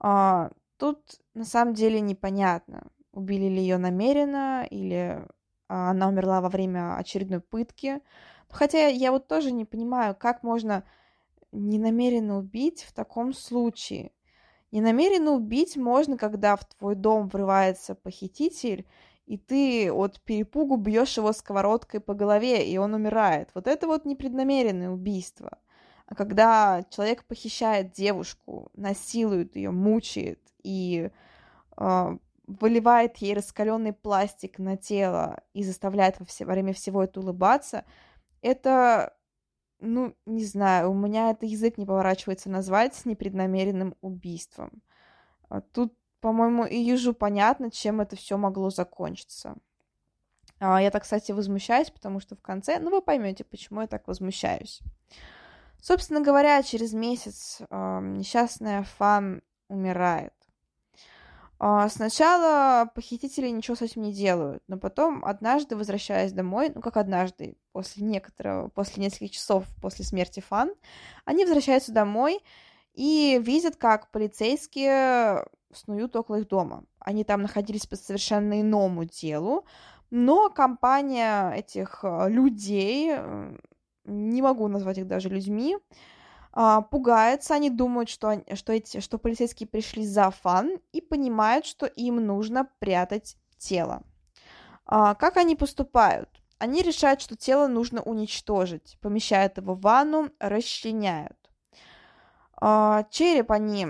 А, 0.00 0.50
тут 0.76 1.20
на 1.34 1.44
самом 1.44 1.74
деле 1.74 2.00
непонятно, 2.00 2.90
убили 3.12 3.46
ли 3.48 3.60
ее 3.60 3.78
намеренно 3.78 4.66
или 4.68 5.26
а, 5.68 5.90
она 5.90 6.08
умерла 6.08 6.40
во 6.40 6.48
время 6.48 6.96
очередной 6.96 7.40
пытки. 7.40 8.00
Хотя 8.48 8.88
я 8.88 9.12
вот 9.12 9.28
тоже 9.28 9.52
не 9.52 9.64
понимаю, 9.64 10.14
как 10.14 10.42
можно 10.42 10.84
ненамеренно 11.52 12.38
убить 12.38 12.82
в 12.82 12.92
таком 12.92 13.32
случае. 13.32 14.12
Ненамеренно 14.72 15.32
убить 15.32 15.76
можно, 15.76 16.16
когда 16.16 16.56
в 16.56 16.64
твой 16.64 16.94
дом 16.94 17.28
врывается 17.28 17.94
похититель, 17.94 18.86
и 19.26 19.38
ты 19.38 19.92
от 19.92 20.20
перепугу 20.22 20.76
бьешь 20.76 21.16
его 21.16 21.32
сковородкой 21.32 22.00
по 22.00 22.14
голове, 22.14 22.68
и 22.68 22.76
он 22.78 22.94
умирает. 22.94 23.50
Вот 23.54 23.66
это 23.66 23.86
вот 23.86 24.04
непреднамеренное 24.04 24.90
убийство. 24.90 25.58
А 26.06 26.14
когда 26.14 26.84
человек 26.90 27.24
похищает 27.24 27.92
девушку, 27.92 28.70
насилует 28.74 29.56
ее, 29.56 29.70
мучает 29.70 30.40
и 30.62 31.10
э, 31.78 32.18
выливает 32.46 33.16
ей 33.18 33.34
раскаленный 33.34 33.92
пластик 33.92 34.58
на 34.58 34.76
тело 34.76 35.42
и 35.54 35.62
заставляет 35.62 36.20
во, 36.20 36.26
все, 36.26 36.44
время 36.44 36.72
всего 36.72 37.04
это 37.04 37.20
улыбаться, 37.20 37.84
это, 38.42 39.16
ну, 39.80 40.14
не 40.26 40.44
знаю, 40.44 40.90
у 40.90 40.94
меня 40.94 41.30
это 41.30 41.46
язык 41.46 41.78
не 41.78 41.86
поворачивается 41.86 42.50
назвать 42.50 43.04
непреднамеренным 43.04 43.94
убийством. 44.00 44.82
А 45.48 45.60
тут, 45.60 45.94
по-моему, 46.22 46.64
и 46.64 46.76
ежу 46.76 47.12
понятно, 47.12 47.70
чем 47.70 48.00
это 48.00 48.16
все 48.16 48.38
могло 48.38 48.70
закончиться. 48.70 49.56
А 50.60 50.80
я 50.80 50.92
так, 50.92 51.02
кстати, 51.02 51.32
возмущаюсь, 51.32 51.90
потому 51.90 52.20
что 52.20 52.36
в 52.36 52.40
конце, 52.40 52.78
ну, 52.78 52.90
вы 52.90 53.02
поймете, 53.02 53.44
почему 53.44 53.80
я 53.80 53.88
так 53.88 54.06
возмущаюсь. 54.06 54.80
Собственно 55.82 56.20
говоря, 56.20 56.62
через 56.62 56.92
месяц 56.92 57.60
э, 57.68 58.00
несчастная 58.00 58.84
Фан 58.98 59.42
умирает. 59.68 60.32
А, 61.58 61.88
сначала 61.88 62.88
похитители 62.94 63.48
ничего 63.48 63.76
с 63.76 63.82
этим 63.82 64.02
не 64.02 64.12
делают, 64.12 64.62
но 64.68 64.78
потом, 64.78 65.24
однажды, 65.24 65.74
возвращаясь 65.74 66.32
домой, 66.32 66.70
ну 66.72 66.80
как 66.80 66.96
однажды, 66.96 67.56
после 67.72 68.04
некоторого, 68.04 68.68
после 68.68 69.02
нескольких 69.02 69.32
часов 69.32 69.64
после 69.80 70.04
смерти 70.04 70.38
Фан, 70.40 70.72
они 71.24 71.44
возвращаются 71.44 71.92
домой 71.92 72.40
и 72.94 73.40
видят, 73.42 73.76
как 73.76 74.10
полицейские 74.10 75.46
снуют 75.72 76.16
около 76.16 76.36
их 76.36 76.48
дома. 76.48 76.84
Они 76.98 77.24
там 77.24 77.42
находились 77.42 77.86
по 77.86 77.96
совершенно 77.96 78.60
иному 78.60 79.04
делу, 79.04 79.64
но 80.10 80.50
компания 80.50 81.50
этих 81.52 82.00
э, 82.02 82.28
людей, 82.28 83.16
не 84.04 84.42
могу 84.42 84.68
назвать 84.68 84.98
их 84.98 85.06
даже 85.06 85.28
людьми, 85.28 85.78
а, 86.52 86.82
пугаются, 86.82 87.54
они 87.54 87.70
думают, 87.70 88.10
что, 88.10 88.42
что, 88.54 88.72
эти, 88.72 89.00
что 89.00 89.18
полицейские 89.18 89.66
пришли 89.66 90.04
за 90.04 90.30
фан 90.30 90.78
и 90.92 91.00
понимают, 91.00 91.64
что 91.64 91.86
им 91.86 92.16
нужно 92.16 92.68
прятать 92.78 93.36
тело. 93.56 94.02
А, 94.84 95.14
как 95.14 95.38
они 95.38 95.56
поступают? 95.56 96.28
Они 96.58 96.82
решают, 96.82 97.20
что 97.20 97.36
тело 97.36 97.66
нужно 97.66 98.02
уничтожить, 98.02 98.98
помещают 99.00 99.56
его 99.56 99.74
в 99.74 99.80
ванну, 99.80 100.30
расчленяют. 100.38 101.38
А, 102.60 103.04
череп 103.10 103.50
они 103.50 103.86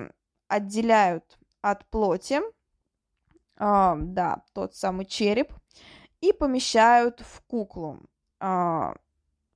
отделяют 0.46 1.38
от 1.62 1.86
плоти, 1.86 2.40
а, 3.56 3.96
да, 3.96 4.44
тот 4.52 4.74
самый 4.74 5.06
череп, 5.06 5.52
и 6.20 6.32
помещают 6.32 7.20
в 7.20 7.40
куклу. 7.46 8.00
А, 8.40 8.94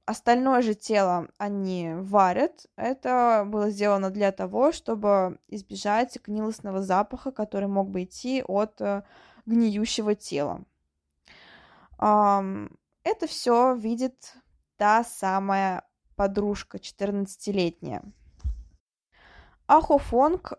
Остальное 0.06 0.62
же 0.62 0.76
тело 0.76 1.26
они 1.36 1.90
варят. 1.96 2.66
Это 2.76 3.42
было 3.44 3.70
сделано 3.70 4.10
для 4.10 4.30
того, 4.30 4.70
чтобы 4.70 5.40
избежать 5.48 6.16
гнилостного 6.24 6.80
запаха, 6.80 7.32
который 7.32 7.66
мог 7.66 7.90
бы 7.90 8.04
идти 8.04 8.44
от 8.46 8.80
э, 8.80 9.02
гниющего 9.46 10.14
тела. 10.14 10.64
Это 11.98 13.26
все 13.26 13.74
видит 13.74 14.36
та 14.76 15.02
самая 15.02 15.82
подружка, 16.14 16.78
14-летняя. 16.78 18.04
Ахофонг 19.66 20.52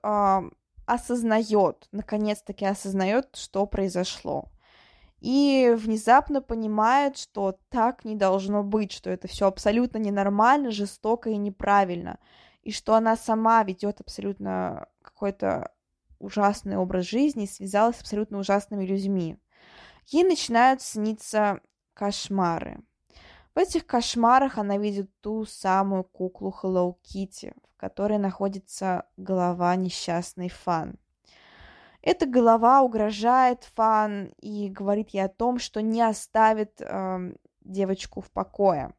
осознает, 0.88 1.88
наконец-таки 1.92 2.66
осознает, 2.66 3.36
что 3.36 3.68
произошло 3.68 4.50
и 5.20 5.74
внезапно 5.76 6.42
понимает, 6.42 7.18
что 7.18 7.58
так 7.70 8.06
не 8.06 8.16
должно 8.16 8.64
быть, 8.64 8.92
что 8.92 9.10
это 9.10 9.28
все 9.28 9.48
абсолютно 9.48 9.98
ненормально, 9.98 10.72
жестоко 10.72 11.30
и 11.30 11.38
неправильно, 11.38 12.20
и 12.62 12.72
что 12.72 12.94
она 12.94 13.16
сама 13.16 13.64
ведет 13.64 14.00
абсолютно 14.02 14.88
какой-то 15.02 15.72
ужасный 16.20 16.78
образ 16.78 17.06
жизни 17.06 17.46
связалась 17.46 17.98
с 17.98 18.02
абсолютно 18.02 18.40
ужасными 18.40 18.86
людьми. 18.86 19.38
Ей 20.08 20.24
начинают 20.24 20.82
сниться 20.82 21.62
кошмары. 21.94 22.82
В 23.58 23.60
этих 23.60 23.88
кошмарах 23.88 24.60
она 24.60 24.78
видит 24.78 25.10
ту 25.20 25.44
самую 25.44 26.04
куклу 26.04 26.54
Hello 26.62 26.96
Kitty, 27.02 27.56
в 27.74 27.78
которой 27.78 28.20
находится 28.20 29.08
голова 29.18 29.76
несчастной 29.76 30.50
Фан. 30.50 31.00
Эта 32.04 32.28
голова 32.28 32.84
угрожает 32.84 33.64
Фан 33.74 34.32
и 34.40 34.70
говорит 34.70 35.10
ей 35.10 35.22
о 35.22 35.28
том, 35.28 35.58
что 35.58 35.82
не 35.82 36.04
оставит 36.04 36.80
э, 36.82 37.34
девочку 37.62 38.22
в 38.22 38.30
покое. 38.30 38.94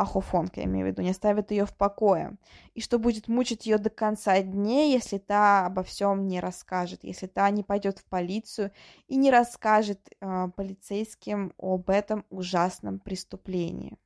Ахофонка, 0.00 0.60
я 0.60 0.66
имею 0.66 0.86
в 0.86 0.88
виду, 0.90 1.02
не 1.02 1.10
оставит 1.10 1.50
ее 1.50 1.66
в 1.66 1.74
покое. 1.74 2.36
И 2.74 2.80
что 2.80 2.98
будет 2.98 3.28
мучить 3.28 3.66
ее 3.66 3.76
до 3.78 3.90
конца 3.90 4.40
дней, 4.40 4.92
если 4.92 5.18
та 5.18 5.66
обо 5.66 5.82
всем 5.82 6.26
не 6.26 6.40
расскажет, 6.40 7.04
если 7.04 7.26
та 7.26 7.50
не 7.50 7.62
пойдет 7.62 7.98
в 7.98 8.04
полицию 8.06 8.72
и 9.08 9.16
не 9.16 9.30
расскажет 9.30 10.00
э, 10.20 10.48
полицейским 10.56 11.52
об 11.58 11.90
этом 11.90 12.24
ужасном 12.30 12.98
преступлении. 12.98 13.98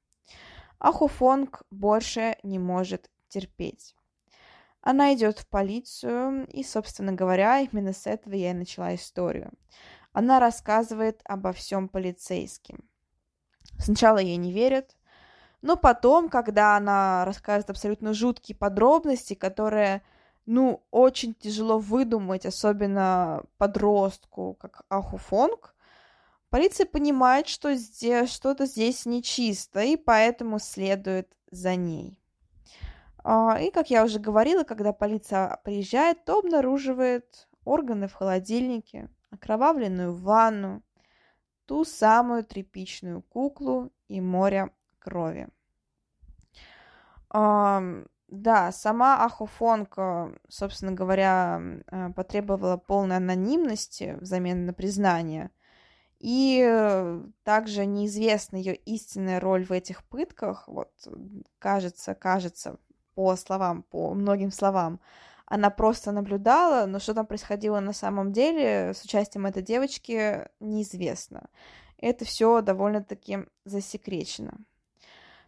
Ахофонг 0.81 1.63
больше 1.71 2.37
не 2.43 2.59
может 2.59 3.09
терпеть. 3.29 3.95
Она 4.81 5.15
идет 5.15 5.39
в 5.39 5.49
полицию, 5.49 6.47
и, 6.49 6.63
собственно 6.63 7.13
говоря, 7.13 7.61
именно 7.61 7.93
с 7.93 8.07
этого 8.07 8.35
я 8.35 8.51
и 8.51 8.55
начала 8.55 8.95
историю. 8.95 9.53
Она 10.13 10.41
рассказывает 10.41 11.21
обо 11.25 11.53
всем 11.53 11.89
полицейским. 11.89 12.85
Сначала 13.79 14.19
ей 14.19 14.37
не 14.37 14.53
верят, 14.53 14.97
но 15.65 15.77
потом, 15.77 16.29
когда 16.29 16.77
она 16.77 17.25
рассказывает 17.25 17.71
абсолютно 17.71 18.13
жуткие 18.13 18.55
подробности, 18.55 19.33
которые, 19.33 20.03
ну, 20.45 20.83
очень 20.91 21.33
тяжело 21.33 21.79
выдумать, 21.79 22.45
особенно 22.45 23.43
подростку, 23.57 24.59
как 24.61 24.83
Ахуфонг, 24.91 25.75
полиция 26.51 26.85
понимает, 26.85 27.49
что 27.49 27.75
здесь, 27.77 28.31
что-то 28.31 28.67
здесь 28.67 29.07
нечисто, 29.07 29.81
и 29.81 29.97
поэтому 29.97 30.59
следует 30.59 31.35
за 31.51 31.77
ней. 31.77 32.21
А, 33.25 33.59
и, 33.59 33.71
как 33.71 33.89
я 33.89 34.05
уже 34.05 34.19
говорила, 34.19 34.65
когда 34.65 34.93
полиция 34.93 35.59
приезжает, 35.65 36.27
то 36.27 36.41
обнаруживает 36.41 37.49
органы 37.65 38.07
в 38.07 38.13
холодильнике, 38.13 39.09
окровавленную 39.31 40.15
ванну, 40.15 40.83
ту 41.65 41.87
самую 41.87 42.45
тряпичную 42.45 43.23
куклу 43.23 43.91
и 44.09 44.21
море 44.21 44.71
крови. 45.05 45.49
Да, 48.35 48.73
сама 48.73 49.25
Ахофонка, 49.25 50.33
собственно 50.49 50.93
говоря, 50.93 51.63
а, 51.87 52.11
потребовала 52.11 52.77
полной 52.77 53.19
анонимности 53.19 54.17
взамен 54.21 54.67
на 54.67 54.73
признание. 54.73 55.51
И 56.19 56.65
э, 56.67 57.23
также 57.45 57.87
неизвестна 57.87 58.57
ее 58.57 58.75
истинная 58.75 59.41
роль 59.41 59.65
в 59.65 59.73
этих 59.73 60.03
пытках. 60.05 60.67
Вот, 60.69 60.91
кажется, 61.59 62.15
кажется, 62.15 62.79
по 63.15 63.37
словам, 63.37 63.83
по 63.83 64.15
многим 64.15 64.51
словам. 64.51 65.01
Она 65.47 65.71
просто 65.71 66.11
наблюдала, 66.11 66.87
но 66.87 66.99
что 66.99 67.15
там 67.15 67.27
происходило 67.27 67.79
на 67.81 67.93
самом 67.93 68.33
деле 68.33 68.95
с 68.95 69.05
участием 69.05 69.47
этой 69.47 69.63
девочки, 69.63 70.49
неизвестно. 70.61 71.51
Это 71.99 72.25
все 72.25 72.63
довольно-таки 72.63 73.41
засекречено. 73.65 74.65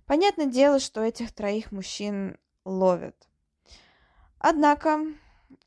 Понятное 0.06 0.46
дело, 0.46 0.78
что 0.78 1.02
этих 1.02 1.32
троих 1.32 1.72
мужчин 1.72 2.38
ловят. 2.64 3.28
Однако 4.38 5.00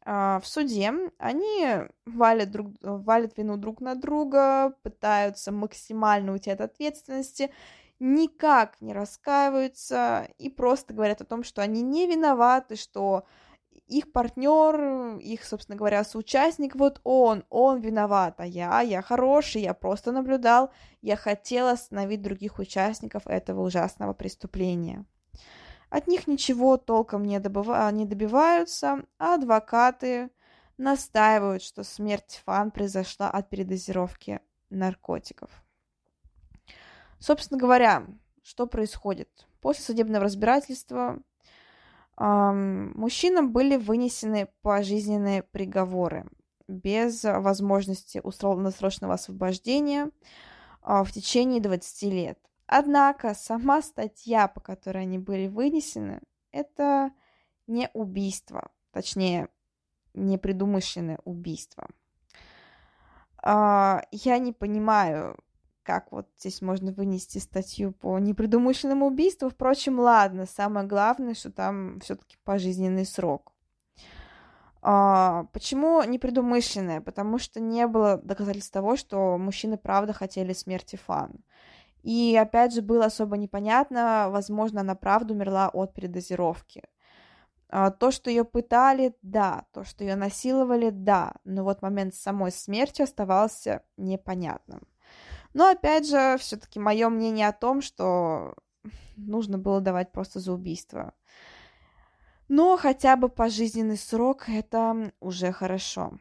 в 0.06 0.42
суде 0.44 0.94
они 1.18 1.68
валят, 2.06 2.52
друг, 2.52 2.68
валят 2.82 3.38
вину 3.38 3.58
друг 3.58 3.82
на 3.82 3.96
друга, 3.96 4.74
пытаются 4.82 5.52
максимально 5.52 6.32
уйти 6.32 6.50
от 6.50 6.62
ответственности, 6.62 7.52
никак 8.00 8.80
не 8.82 8.94
раскаиваются 8.94 10.30
и 10.38 10.50
просто 10.50 10.94
говорят 10.94 11.22
о 11.22 11.26
том, 11.26 11.44
что 11.44 11.62
они 11.62 11.82
не 11.82 12.08
виноваты, 12.08 12.76
что 12.76 13.26
их 13.88 14.12
партнер, 14.12 15.18
их, 15.20 15.44
собственно 15.44 15.78
говоря, 15.78 16.04
соучастник, 16.04 16.76
вот 16.76 17.02
он, 17.04 17.44
он 17.50 17.80
виноват, 17.80 18.36
а 18.40 18.46
я, 18.46 18.82
я 18.82 19.02
хороший, 19.02 19.62
я 19.62 19.74
просто 19.74 20.12
наблюдал, 20.12 20.72
я 21.02 21.16
хотел 21.16 21.68
остановить 21.68 22.22
других 22.22 22.60
участников 22.60 23.28
этого 23.28 23.62
ужасного 23.62 24.14
преступления. 24.14 25.06
От 25.90 26.08
них 26.08 26.28
ничего 26.28 26.78
толком 26.78 27.24
не, 27.24 27.40
добыва... 27.40 27.92
не 27.92 28.06
добиваются, 28.06 29.04
а 29.18 29.36
адвокаты 29.36 30.30
настаивают, 30.78 31.64
что 31.64 31.84
смерть 31.84 32.42
Фан 32.46 32.72
произошла 32.72 33.30
от 33.30 33.50
передозировки 33.50 34.40
наркотиков. 34.70 35.50
Собственно 37.20 37.60
говоря, 37.60 38.06
что 38.44 38.66
происходит? 38.68 39.48
После 39.62 39.84
судебного 39.84 40.26
разбирательства 40.26 41.20
мужчинам 42.20 43.52
были 43.52 43.78
вынесены 43.78 44.50
пожизненные 44.62 45.42
приговоры 45.42 46.26
без 46.68 47.24
возможности 47.24 48.20
условно-срочного 48.24 49.16
освобождения 49.16 50.12
э, 50.84 51.04
в 51.04 51.12
течение 51.12 51.62
20 51.62 52.04
лет. 52.12 52.40
Однако 52.68 53.34
сама 53.34 53.82
статья, 53.82 54.48
по 54.48 54.60
которой 54.60 55.04
они 55.04 55.18
были 55.18 55.48
вынесены, 55.48 56.22
это 56.52 57.12
не 57.68 57.90
убийство, 57.94 58.70
точнее, 58.92 59.50
непредумышленное 60.14 61.20
убийство. 61.24 61.88
Э, 63.44 64.02
я 64.12 64.38
не 64.40 64.52
понимаю, 64.54 65.38
как 65.84 66.12
вот 66.12 66.28
здесь 66.38 66.62
можно 66.62 66.92
вынести 66.92 67.38
статью 67.38 67.92
по 67.92 68.20
непредумышленному 68.20 69.08
убийству. 69.08 69.50
Впрочем, 69.50 70.00
ладно, 70.00 70.46
самое 70.46 70.88
главное, 70.88 71.34
что 71.34 71.52
там 71.52 72.00
все-таки 72.00 72.38
пожизненный 72.44 73.06
срок. 73.06 73.54
А, 74.82 75.46
почему 75.52 76.02
непредумышленное? 76.04 77.02
Потому 77.02 77.38
что 77.38 77.60
не 77.60 77.88
было 77.88 78.18
доказательств 78.18 78.72
того, 78.72 78.96
что 78.96 79.38
мужчины 79.38 79.78
правда 79.78 80.14
хотели 80.14 80.54
смерти 80.54 80.96
Фан. 80.96 81.44
И 82.02 82.38
опять 82.40 82.74
же 82.74 82.82
было 82.82 83.06
особо 83.06 83.36
непонятно, 83.38 84.28
возможно, 84.30 84.82
она 84.82 84.96
правда 84.96 85.34
умерла 85.34 85.70
от 85.70 85.94
передозировки. 85.94 86.84
А, 87.72 87.92
то, 87.92 88.12
что 88.12 88.30
ее 88.30 88.46
пытали, 88.46 89.16
да, 89.22 89.66
то, 89.74 89.84
что 89.84 90.04
ее 90.04 90.16
насиловали, 90.16 90.90
да, 90.90 91.34
но 91.44 91.64
вот 91.64 91.82
момент 91.82 92.16
самой 92.16 92.52
смерти 92.52 93.02
оставался 93.02 93.84
непонятным. 93.98 94.88
Но 95.54 95.70
опять 95.70 96.08
же, 96.08 96.38
все-таки 96.40 96.80
мое 96.80 97.10
мнение 97.10 97.48
о 97.48 97.54
том, 97.54 97.82
что 97.82 98.56
нужно 99.16 99.58
было 99.58 99.82
давать 99.82 100.12
просто 100.12 100.40
за 100.40 100.54
убийство. 100.54 101.14
Но 102.48 102.78
хотя 102.78 103.16
бы 103.16 103.30
пожизненный 103.30 103.98
срок 103.98 104.50
это 104.50 105.12
уже 105.20 105.52
хорошо. 105.52 106.14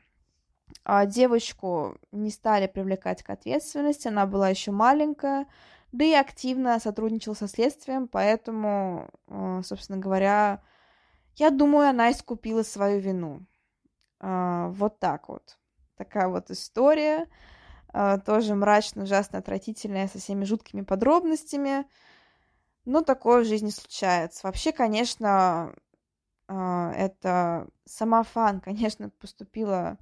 А 0.84 1.06
девочку 1.06 1.96
не 2.12 2.30
стали 2.30 2.66
привлекать 2.66 3.22
к 3.22 3.30
ответственности, 3.30 4.08
она 4.08 4.26
была 4.26 4.48
еще 4.50 4.70
маленькая, 4.70 5.46
да 5.92 6.04
и 6.04 6.12
активно 6.12 6.78
сотрудничала 6.80 7.34
со 7.34 7.48
следствием, 7.48 8.08
поэтому, 8.08 9.08
э, 9.28 9.62
собственно 9.64 9.98
говоря, 9.98 10.62
я 11.36 11.50
думаю, 11.50 11.88
она 11.88 12.10
искупила 12.10 12.62
свою 12.62 13.00
вину. 13.00 13.46
А, 14.20 14.68
вот 14.68 14.98
так 14.98 15.28
вот. 15.28 15.58
Такая 15.96 16.28
вот 16.28 16.50
история. 16.50 17.26
А, 17.92 18.18
тоже 18.18 18.54
мрачно, 18.54 19.04
ужасно 19.04 19.38
отвратительная, 19.38 20.08
со 20.08 20.18
всеми 20.18 20.44
жуткими 20.44 20.82
подробностями. 20.82 21.86
Но 22.84 23.02
такое 23.02 23.42
в 23.42 23.46
жизни 23.46 23.70
случается. 23.70 24.46
Вообще, 24.46 24.72
конечно, 24.72 25.74
а, 26.48 26.92
это 26.92 27.68
сама 27.84 28.22
Фан, 28.22 28.60
конечно, 28.64 29.10
поступила 29.10 29.98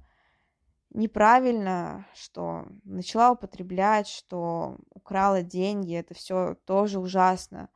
неправильно, 0.91 2.07
что 2.13 2.65
начала 2.83 3.31
употреблять, 3.31 4.07
что 4.07 4.77
украла 4.93 5.43
деньги, 5.43 5.93
это 5.93 6.13
все 6.13 6.55
тоже 6.65 6.99
ужасно. 6.99 7.69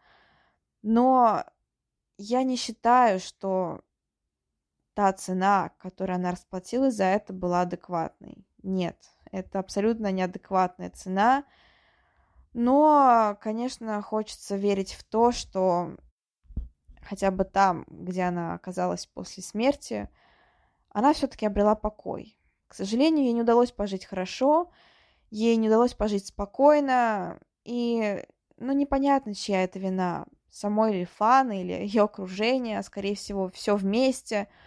Но 0.81 1.43
я 2.17 2.43
не 2.43 2.55
считаю, 2.55 3.19
что 3.19 3.81
та 4.93 5.13
цена, 5.13 5.71
которую 5.77 6.15
она 6.15 6.31
расплатилась 6.31 6.95
за 6.95 7.05
это, 7.05 7.33
была 7.33 7.61
адекватной. 7.61 8.45
Нет, 8.63 8.97
это 9.31 9.59
абсолютно 9.59 10.11
неадекватная 10.11 10.89
цена. 10.89 11.45
Но, 12.53 13.37
конечно, 13.41 14.01
хочется 14.01 14.55
верить 14.57 14.93
в 14.93 15.03
то, 15.03 15.31
что 15.31 15.95
хотя 17.01 17.31
бы 17.31 17.45
там, 17.45 17.85
где 17.89 18.23
она 18.23 18.53
оказалась 18.53 19.05
после 19.05 19.41
смерти, 19.41 20.09
она 20.89 21.13
все-таки 21.13 21.45
обрела 21.45 21.75
покой. 21.75 22.37
К 22.67 22.75
сожалению, 22.75 23.25
ей 23.25 23.33
не 23.33 23.41
удалось 23.41 23.71
пожить 23.71 24.05
хорошо, 24.05 24.71
ей 25.29 25.55
не 25.55 25.67
удалось 25.67 25.93
пожить 25.93 26.27
спокойно, 26.27 27.39
и, 27.63 28.23
ну, 28.57 28.73
непонятно, 28.73 29.33
чья 29.33 29.63
это 29.63 29.79
вина, 29.79 30.25
самой 30.49 30.93
ли 30.93 31.05
Фаны 31.05 31.61
или 31.61 31.71
ее 31.71 32.03
окружения, 32.03 32.79
а, 32.79 32.83
скорее 32.83 33.15
всего, 33.15 33.49
все 33.49 33.75
вместе– 33.75 34.47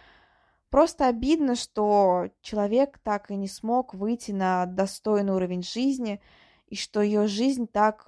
Просто 0.69 1.07
обидно, 1.07 1.55
что 1.55 2.29
человек 2.41 2.99
так 2.99 3.31
и 3.31 3.35
не 3.35 3.47
смог 3.47 3.93
выйти 3.93 4.31
на 4.31 4.65
достойный 4.65 5.33
уровень 5.33 5.63
жизни, 5.63 6.21
и 6.67 6.75
что 6.75 7.01
ее 7.01 7.27
жизнь 7.27 7.67
так 7.67 8.07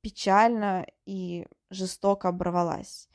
печально 0.00 0.86
и 1.06 1.46
жестоко 1.70 2.28
оборвалась. 2.28 3.08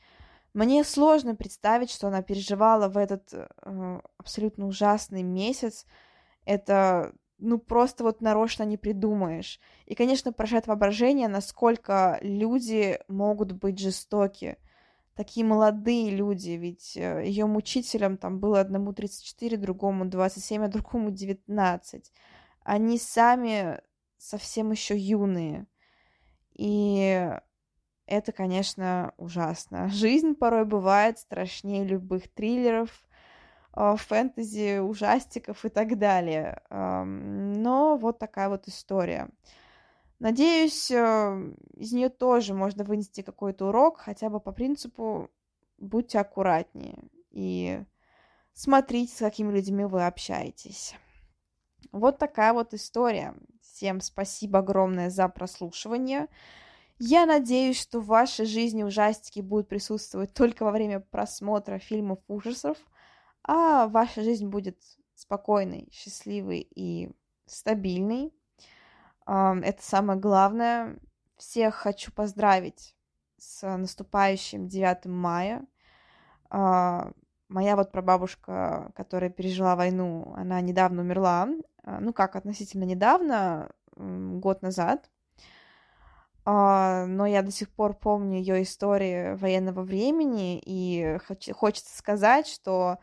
Мне 0.52 0.82
сложно 0.82 1.36
представить, 1.36 1.90
что 1.90 2.08
она 2.08 2.22
переживала 2.22 2.88
в 2.88 2.96
этот 2.96 3.32
э, 3.32 4.00
абсолютно 4.16 4.66
ужасный 4.66 5.22
месяц. 5.22 5.86
Это, 6.44 7.12
ну, 7.38 7.58
просто 7.58 8.02
вот 8.02 8.20
нарочно 8.20 8.64
не 8.64 8.76
придумаешь. 8.76 9.60
И, 9.86 9.94
конечно, 9.94 10.32
поражает 10.32 10.66
воображение, 10.66 11.28
насколько 11.28 12.18
люди 12.22 12.98
могут 13.06 13.52
быть 13.52 13.78
жестоки 13.78 14.58
такие 15.20 15.44
молодые 15.44 16.08
люди, 16.08 16.52
ведь 16.52 16.96
э, 16.96 17.26
ее 17.26 17.44
мучителям 17.44 18.16
там 18.16 18.40
было 18.40 18.58
одному 18.58 18.94
34, 18.94 19.58
другому 19.58 20.06
27, 20.06 20.64
а 20.64 20.68
другому 20.68 21.10
19. 21.10 22.10
Они 22.62 22.98
сами 22.98 23.82
совсем 24.16 24.70
еще 24.70 24.96
юные. 24.96 25.66
И 26.54 27.30
это, 28.06 28.32
конечно, 28.32 29.12
ужасно. 29.18 29.88
Жизнь 29.92 30.34
порой 30.34 30.64
бывает 30.64 31.18
страшнее 31.18 31.84
любых 31.84 32.32
триллеров, 32.32 32.88
э, 33.76 33.96
фэнтези, 33.98 34.78
ужастиков 34.78 35.66
и 35.66 35.68
так 35.68 35.98
далее. 35.98 36.62
Но 36.70 37.98
вот 37.98 38.18
такая 38.18 38.48
вот 38.48 38.68
история. 38.68 39.28
Надеюсь, 40.20 40.90
э, 40.90 41.54
из 41.76 41.92
нее 41.92 42.10
тоже 42.10 42.52
можно 42.52 42.84
вынести 42.84 43.22
какой-то 43.22 43.68
урок, 43.68 43.98
хотя 44.00 44.28
бы 44.28 44.38
по 44.38 44.52
принципу 44.52 45.30
будьте 45.78 46.20
аккуратнее 46.20 47.08
и 47.30 47.82
смотрите, 48.52 49.14
с 49.14 49.18
какими 49.18 49.50
людьми 49.50 49.86
вы 49.86 50.06
общаетесь. 50.06 50.94
Вот 51.90 52.18
такая 52.18 52.52
вот 52.52 52.74
история. 52.74 53.34
Всем 53.62 54.02
спасибо 54.02 54.58
огромное 54.58 55.08
за 55.08 55.26
прослушивание. 55.28 56.28
Я 56.98 57.24
надеюсь, 57.24 57.80
что 57.80 57.98
в 58.00 58.06
вашей 58.06 58.44
жизни 58.44 58.82
ужастики 58.82 59.40
будут 59.40 59.68
присутствовать 59.68 60.34
только 60.34 60.64
во 60.64 60.70
время 60.70 61.00
просмотра 61.00 61.78
фильмов 61.78 62.18
ужасов, 62.28 62.76
а 63.42 63.88
ваша 63.88 64.22
жизнь 64.22 64.48
будет 64.48 64.76
спокойной, 65.14 65.88
счастливой 65.92 66.68
и 66.74 67.10
стабильной. 67.46 68.34
Это 69.30 69.78
самое 69.80 70.18
главное. 70.18 70.98
Всех 71.36 71.76
хочу 71.76 72.10
поздравить 72.10 72.96
с 73.38 73.76
наступающим 73.76 74.66
9 74.66 75.06
мая. 75.06 75.64
А, 76.50 77.12
моя 77.48 77.76
вот 77.76 77.92
прабабушка, 77.92 78.90
которая 78.96 79.30
пережила 79.30 79.76
войну, 79.76 80.34
она 80.36 80.60
недавно 80.60 81.02
умерла. 81.02 81.48
А, 81.84 82.00
ну 82.00 82.12
как, 82.12 82.34
относительно 82.34 82.82
недавно, 82.82 83.70
год 83.94 84.62
назад. 84.62 85.08
А, 86.44 87.06
но 87.06 87.24
я 87.24 87.42
до 87.42 87.52
сих 87.52 87.70
пор 87.70 87.94
помню 87.94 88.38
ее 88.38 88.64
истории 88.64 89.36
военного 89.36 89.82
времени, 89.82 90.60
и 90.64 91.18
хочется 91.52 91.96
сказать, 91.96 92.48
что 92.48 92.98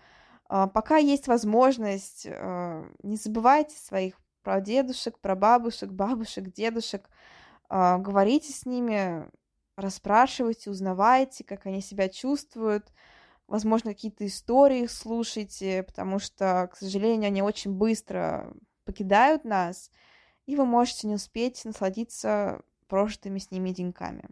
пока 0.49 0.97
есть 0.97 1.27
возможность, 1.27 2.25
не 2.25 3.15
забывайте 3.15 3.77
своих 3.77 4.19
про 4.47 4.61
дедушек, 4.61 5.19
про 5.19 5.35
бабушек, 5.35 5.91
бабушек, 5.91 6.53
дедушек. 6.53 7.09
Э, 7.69 7.97
говорите 7.97 8.53
с 8.53 8.65
ними, 8.65 9.29
расспрашивайте, 9.75 10.69
узнавайте, 10.69 11.43
как 11.43 11.65
они 11.65 11.81
себя 11.81 12.07
чувствуют, 12.07 12.93
возможно, 13.47 13.91
какие-то 13.91 14.25
истории 14.25 14.85
слушайте, 14.85 15.83
потому 15.83 16.19
что, 16.19 16.69
к 16.71 16.77
сожалению, 16.77 17.27
они 17.27 17.41
очень 17.41 17.73
быстро 17.73 18.53
покидают 18.85 19.43
нас, 19.43 19.91
и 20.45 20.55
вы 20.55 20.65
можете 20.65 21.07
не 21.07 21.15
успеть 21.15 21.65
насладиться 21.65 22.61
прожитыми 22.87 23.39
с 23.39 23.51
ними 23.51 23.71
деньками. 23.71 24.29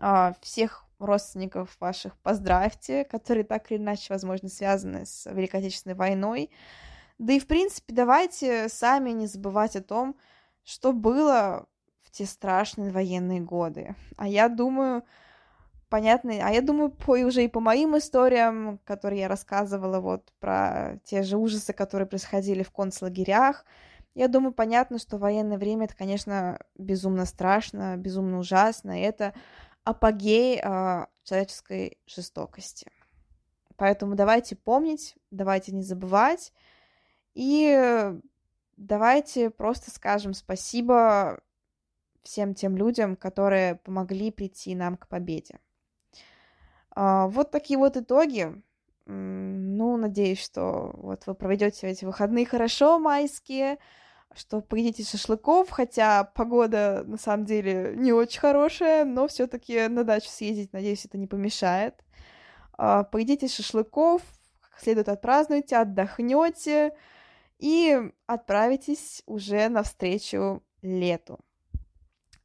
А, 0.00 0.34
всех 0.42 0.84
родственников 0.98 1.78
ваших 1.80 2.18
поздравьте, 2.18 3.06
которые 3.06 3.44
так 3.44 3.72
или 3.72 3.78
иначе, 3.78 4.12
возможно, 4.12 4.50
связаны 4.50 5.06
с 5.06 5.24
Великой 5.32 5.60
Отечественной 5.60 5.96
войной. 5.96 6.50
Да 7.18 7.32
и, 7.32 7.38
в 7.38 7.46
принципе, 7.46 7.94
давайте 7.94 8.68
сами 8.68 9.10
не 9.10 9.26
забывать 9.26 9.76
о 9.76 9.82
том, 9.82 10.16
что 10.64 10.92
было 10.92 11.66
в 12.02 12.10
те 12.10 12.26
страшные 12.26 12.90
военные 12.90 13.40
годы. 13.40 13.94
А 14.16 14.26
я 14.26 14.48
думаю, 14.48 15.04
понятно, 15.88 16.32
а 16.42 16.50
я 16.50 16.60
думаю, 16.60 16.90
по, 16.90 17.12
уже 17.12 17.44
и 17.44 17.48
по 17.48 17.60
моим 17.60 17.96
историям, 17.96 18.78
которые 18.84 19.20
я 19.22 19.28
рассказывала 19.28 20.00
вот 20.00 20.32
про 20.40 20.98
те 21.04 21.22
же 21.22 21.36
ужасы, 21.36 21.72
которые 21.72 22.08
происходили 22.08 22.62
в 22.62 22.72
концлагерях, 22.72 23.64
я 24.14 24.28
думаю, 24.28 24.52
понятно, 24.52 24.98
что 24.98 25.18
военное 25.18 25.58
время 25.58 25.86
это, 25.86 25.96
конечно, 25.96 26.58
безумно 26.76 27.26
страшно, 27.26 27.96
безумно 27.96 28.38
ужасно, 28.38 29.00
и 29.00 29.04
это 29.04 29.34
апогей 29.82 30.60
э, 30.62 31.06
человеческой 31.24 31.98
жестокости. 32.06 32.90
Поэтому 33.76 34.14
давайте 34.14 34.54
помнить, 34.54 35.16
давайте 35.30 35.72
не 35.72 35.82
забывать, 35.82 36.52
и 37.34 38.12
давайте 38.76 39.50
просто 39.50 39.90
скажем 39.90 40.34
спасибо 40.34 41.40
всем 42.22 42.54
тем 42.54 42.76
людям, 42.76 43.16
которые 43.16 43.76
помогли 43.76 44.30
прийти 44.30 44.74
нам 44.74 44.96
к 44.96 45.08
победе. 45.08 45.58
А, 46.90 47.28
вот 47.28 47.50
такие 47.50 47.78
вот 47.78 47.96
итоги. 47.96 48.62
Ну, 49.06 49.98
надеюсь, 49.98 50.42
что 50.42 50.92
вот 50.94 51.26
вы 51.26 51.34
проведете 51.34 51.88
эти 51.88 52.06
выходные 52.06 52.46
хорошо, 52.46 52.98
майские, 52.98 53.76
что 54.34 54.62
поедите 54.62 55.04
шашлыков, 55.04 55.68
хотя 55.68 56.24
погода 56.24 57.04
на 57.06 57.18
самом 57.18 57.44
деле 57.44 57.92
не 57.96 58.14
очень 58.14 58.40
хорошая, 58.40 59.04
но 59.04 59.28
все-таки 59.28 59.88
на 59.88 60.04
дачу 60.04 60.28
съездить, 60.30 60.72
надеюсь, 60.72 61.04
это 61.04 61.18
не 61.18 61.26
помешает. 61.26 62.02
А, 62.78 63.04
поедите 63.04 63.46
шашлыков, 63.46 64.22
как 64.60 64.80
следует 64.80 65.10
отпразднуйте, 65.10 65.76
отдохнете 65.76 66.94
и 67.58 68.12
отправитесь 68.26 69.22
уже 69.26 69.68
навстречу 69.68 70.62
лету. 70.82 71.38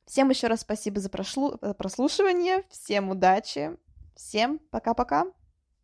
Всем 0.06 0.30
еще 0.30 0.48
раз 0.48 0.62
спасибо 0.62 1.00
за 1.00 1.10
прошлу... 1.10 1.58
прослушивание, 1.78 2.64
всем 2.70 3.10
удачи, 3.10 3.78
всем 4.16 4.60
пока-пока. 4.72 5.26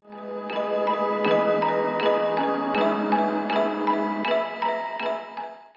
thank 0.07 0.51
you 0.53 0.64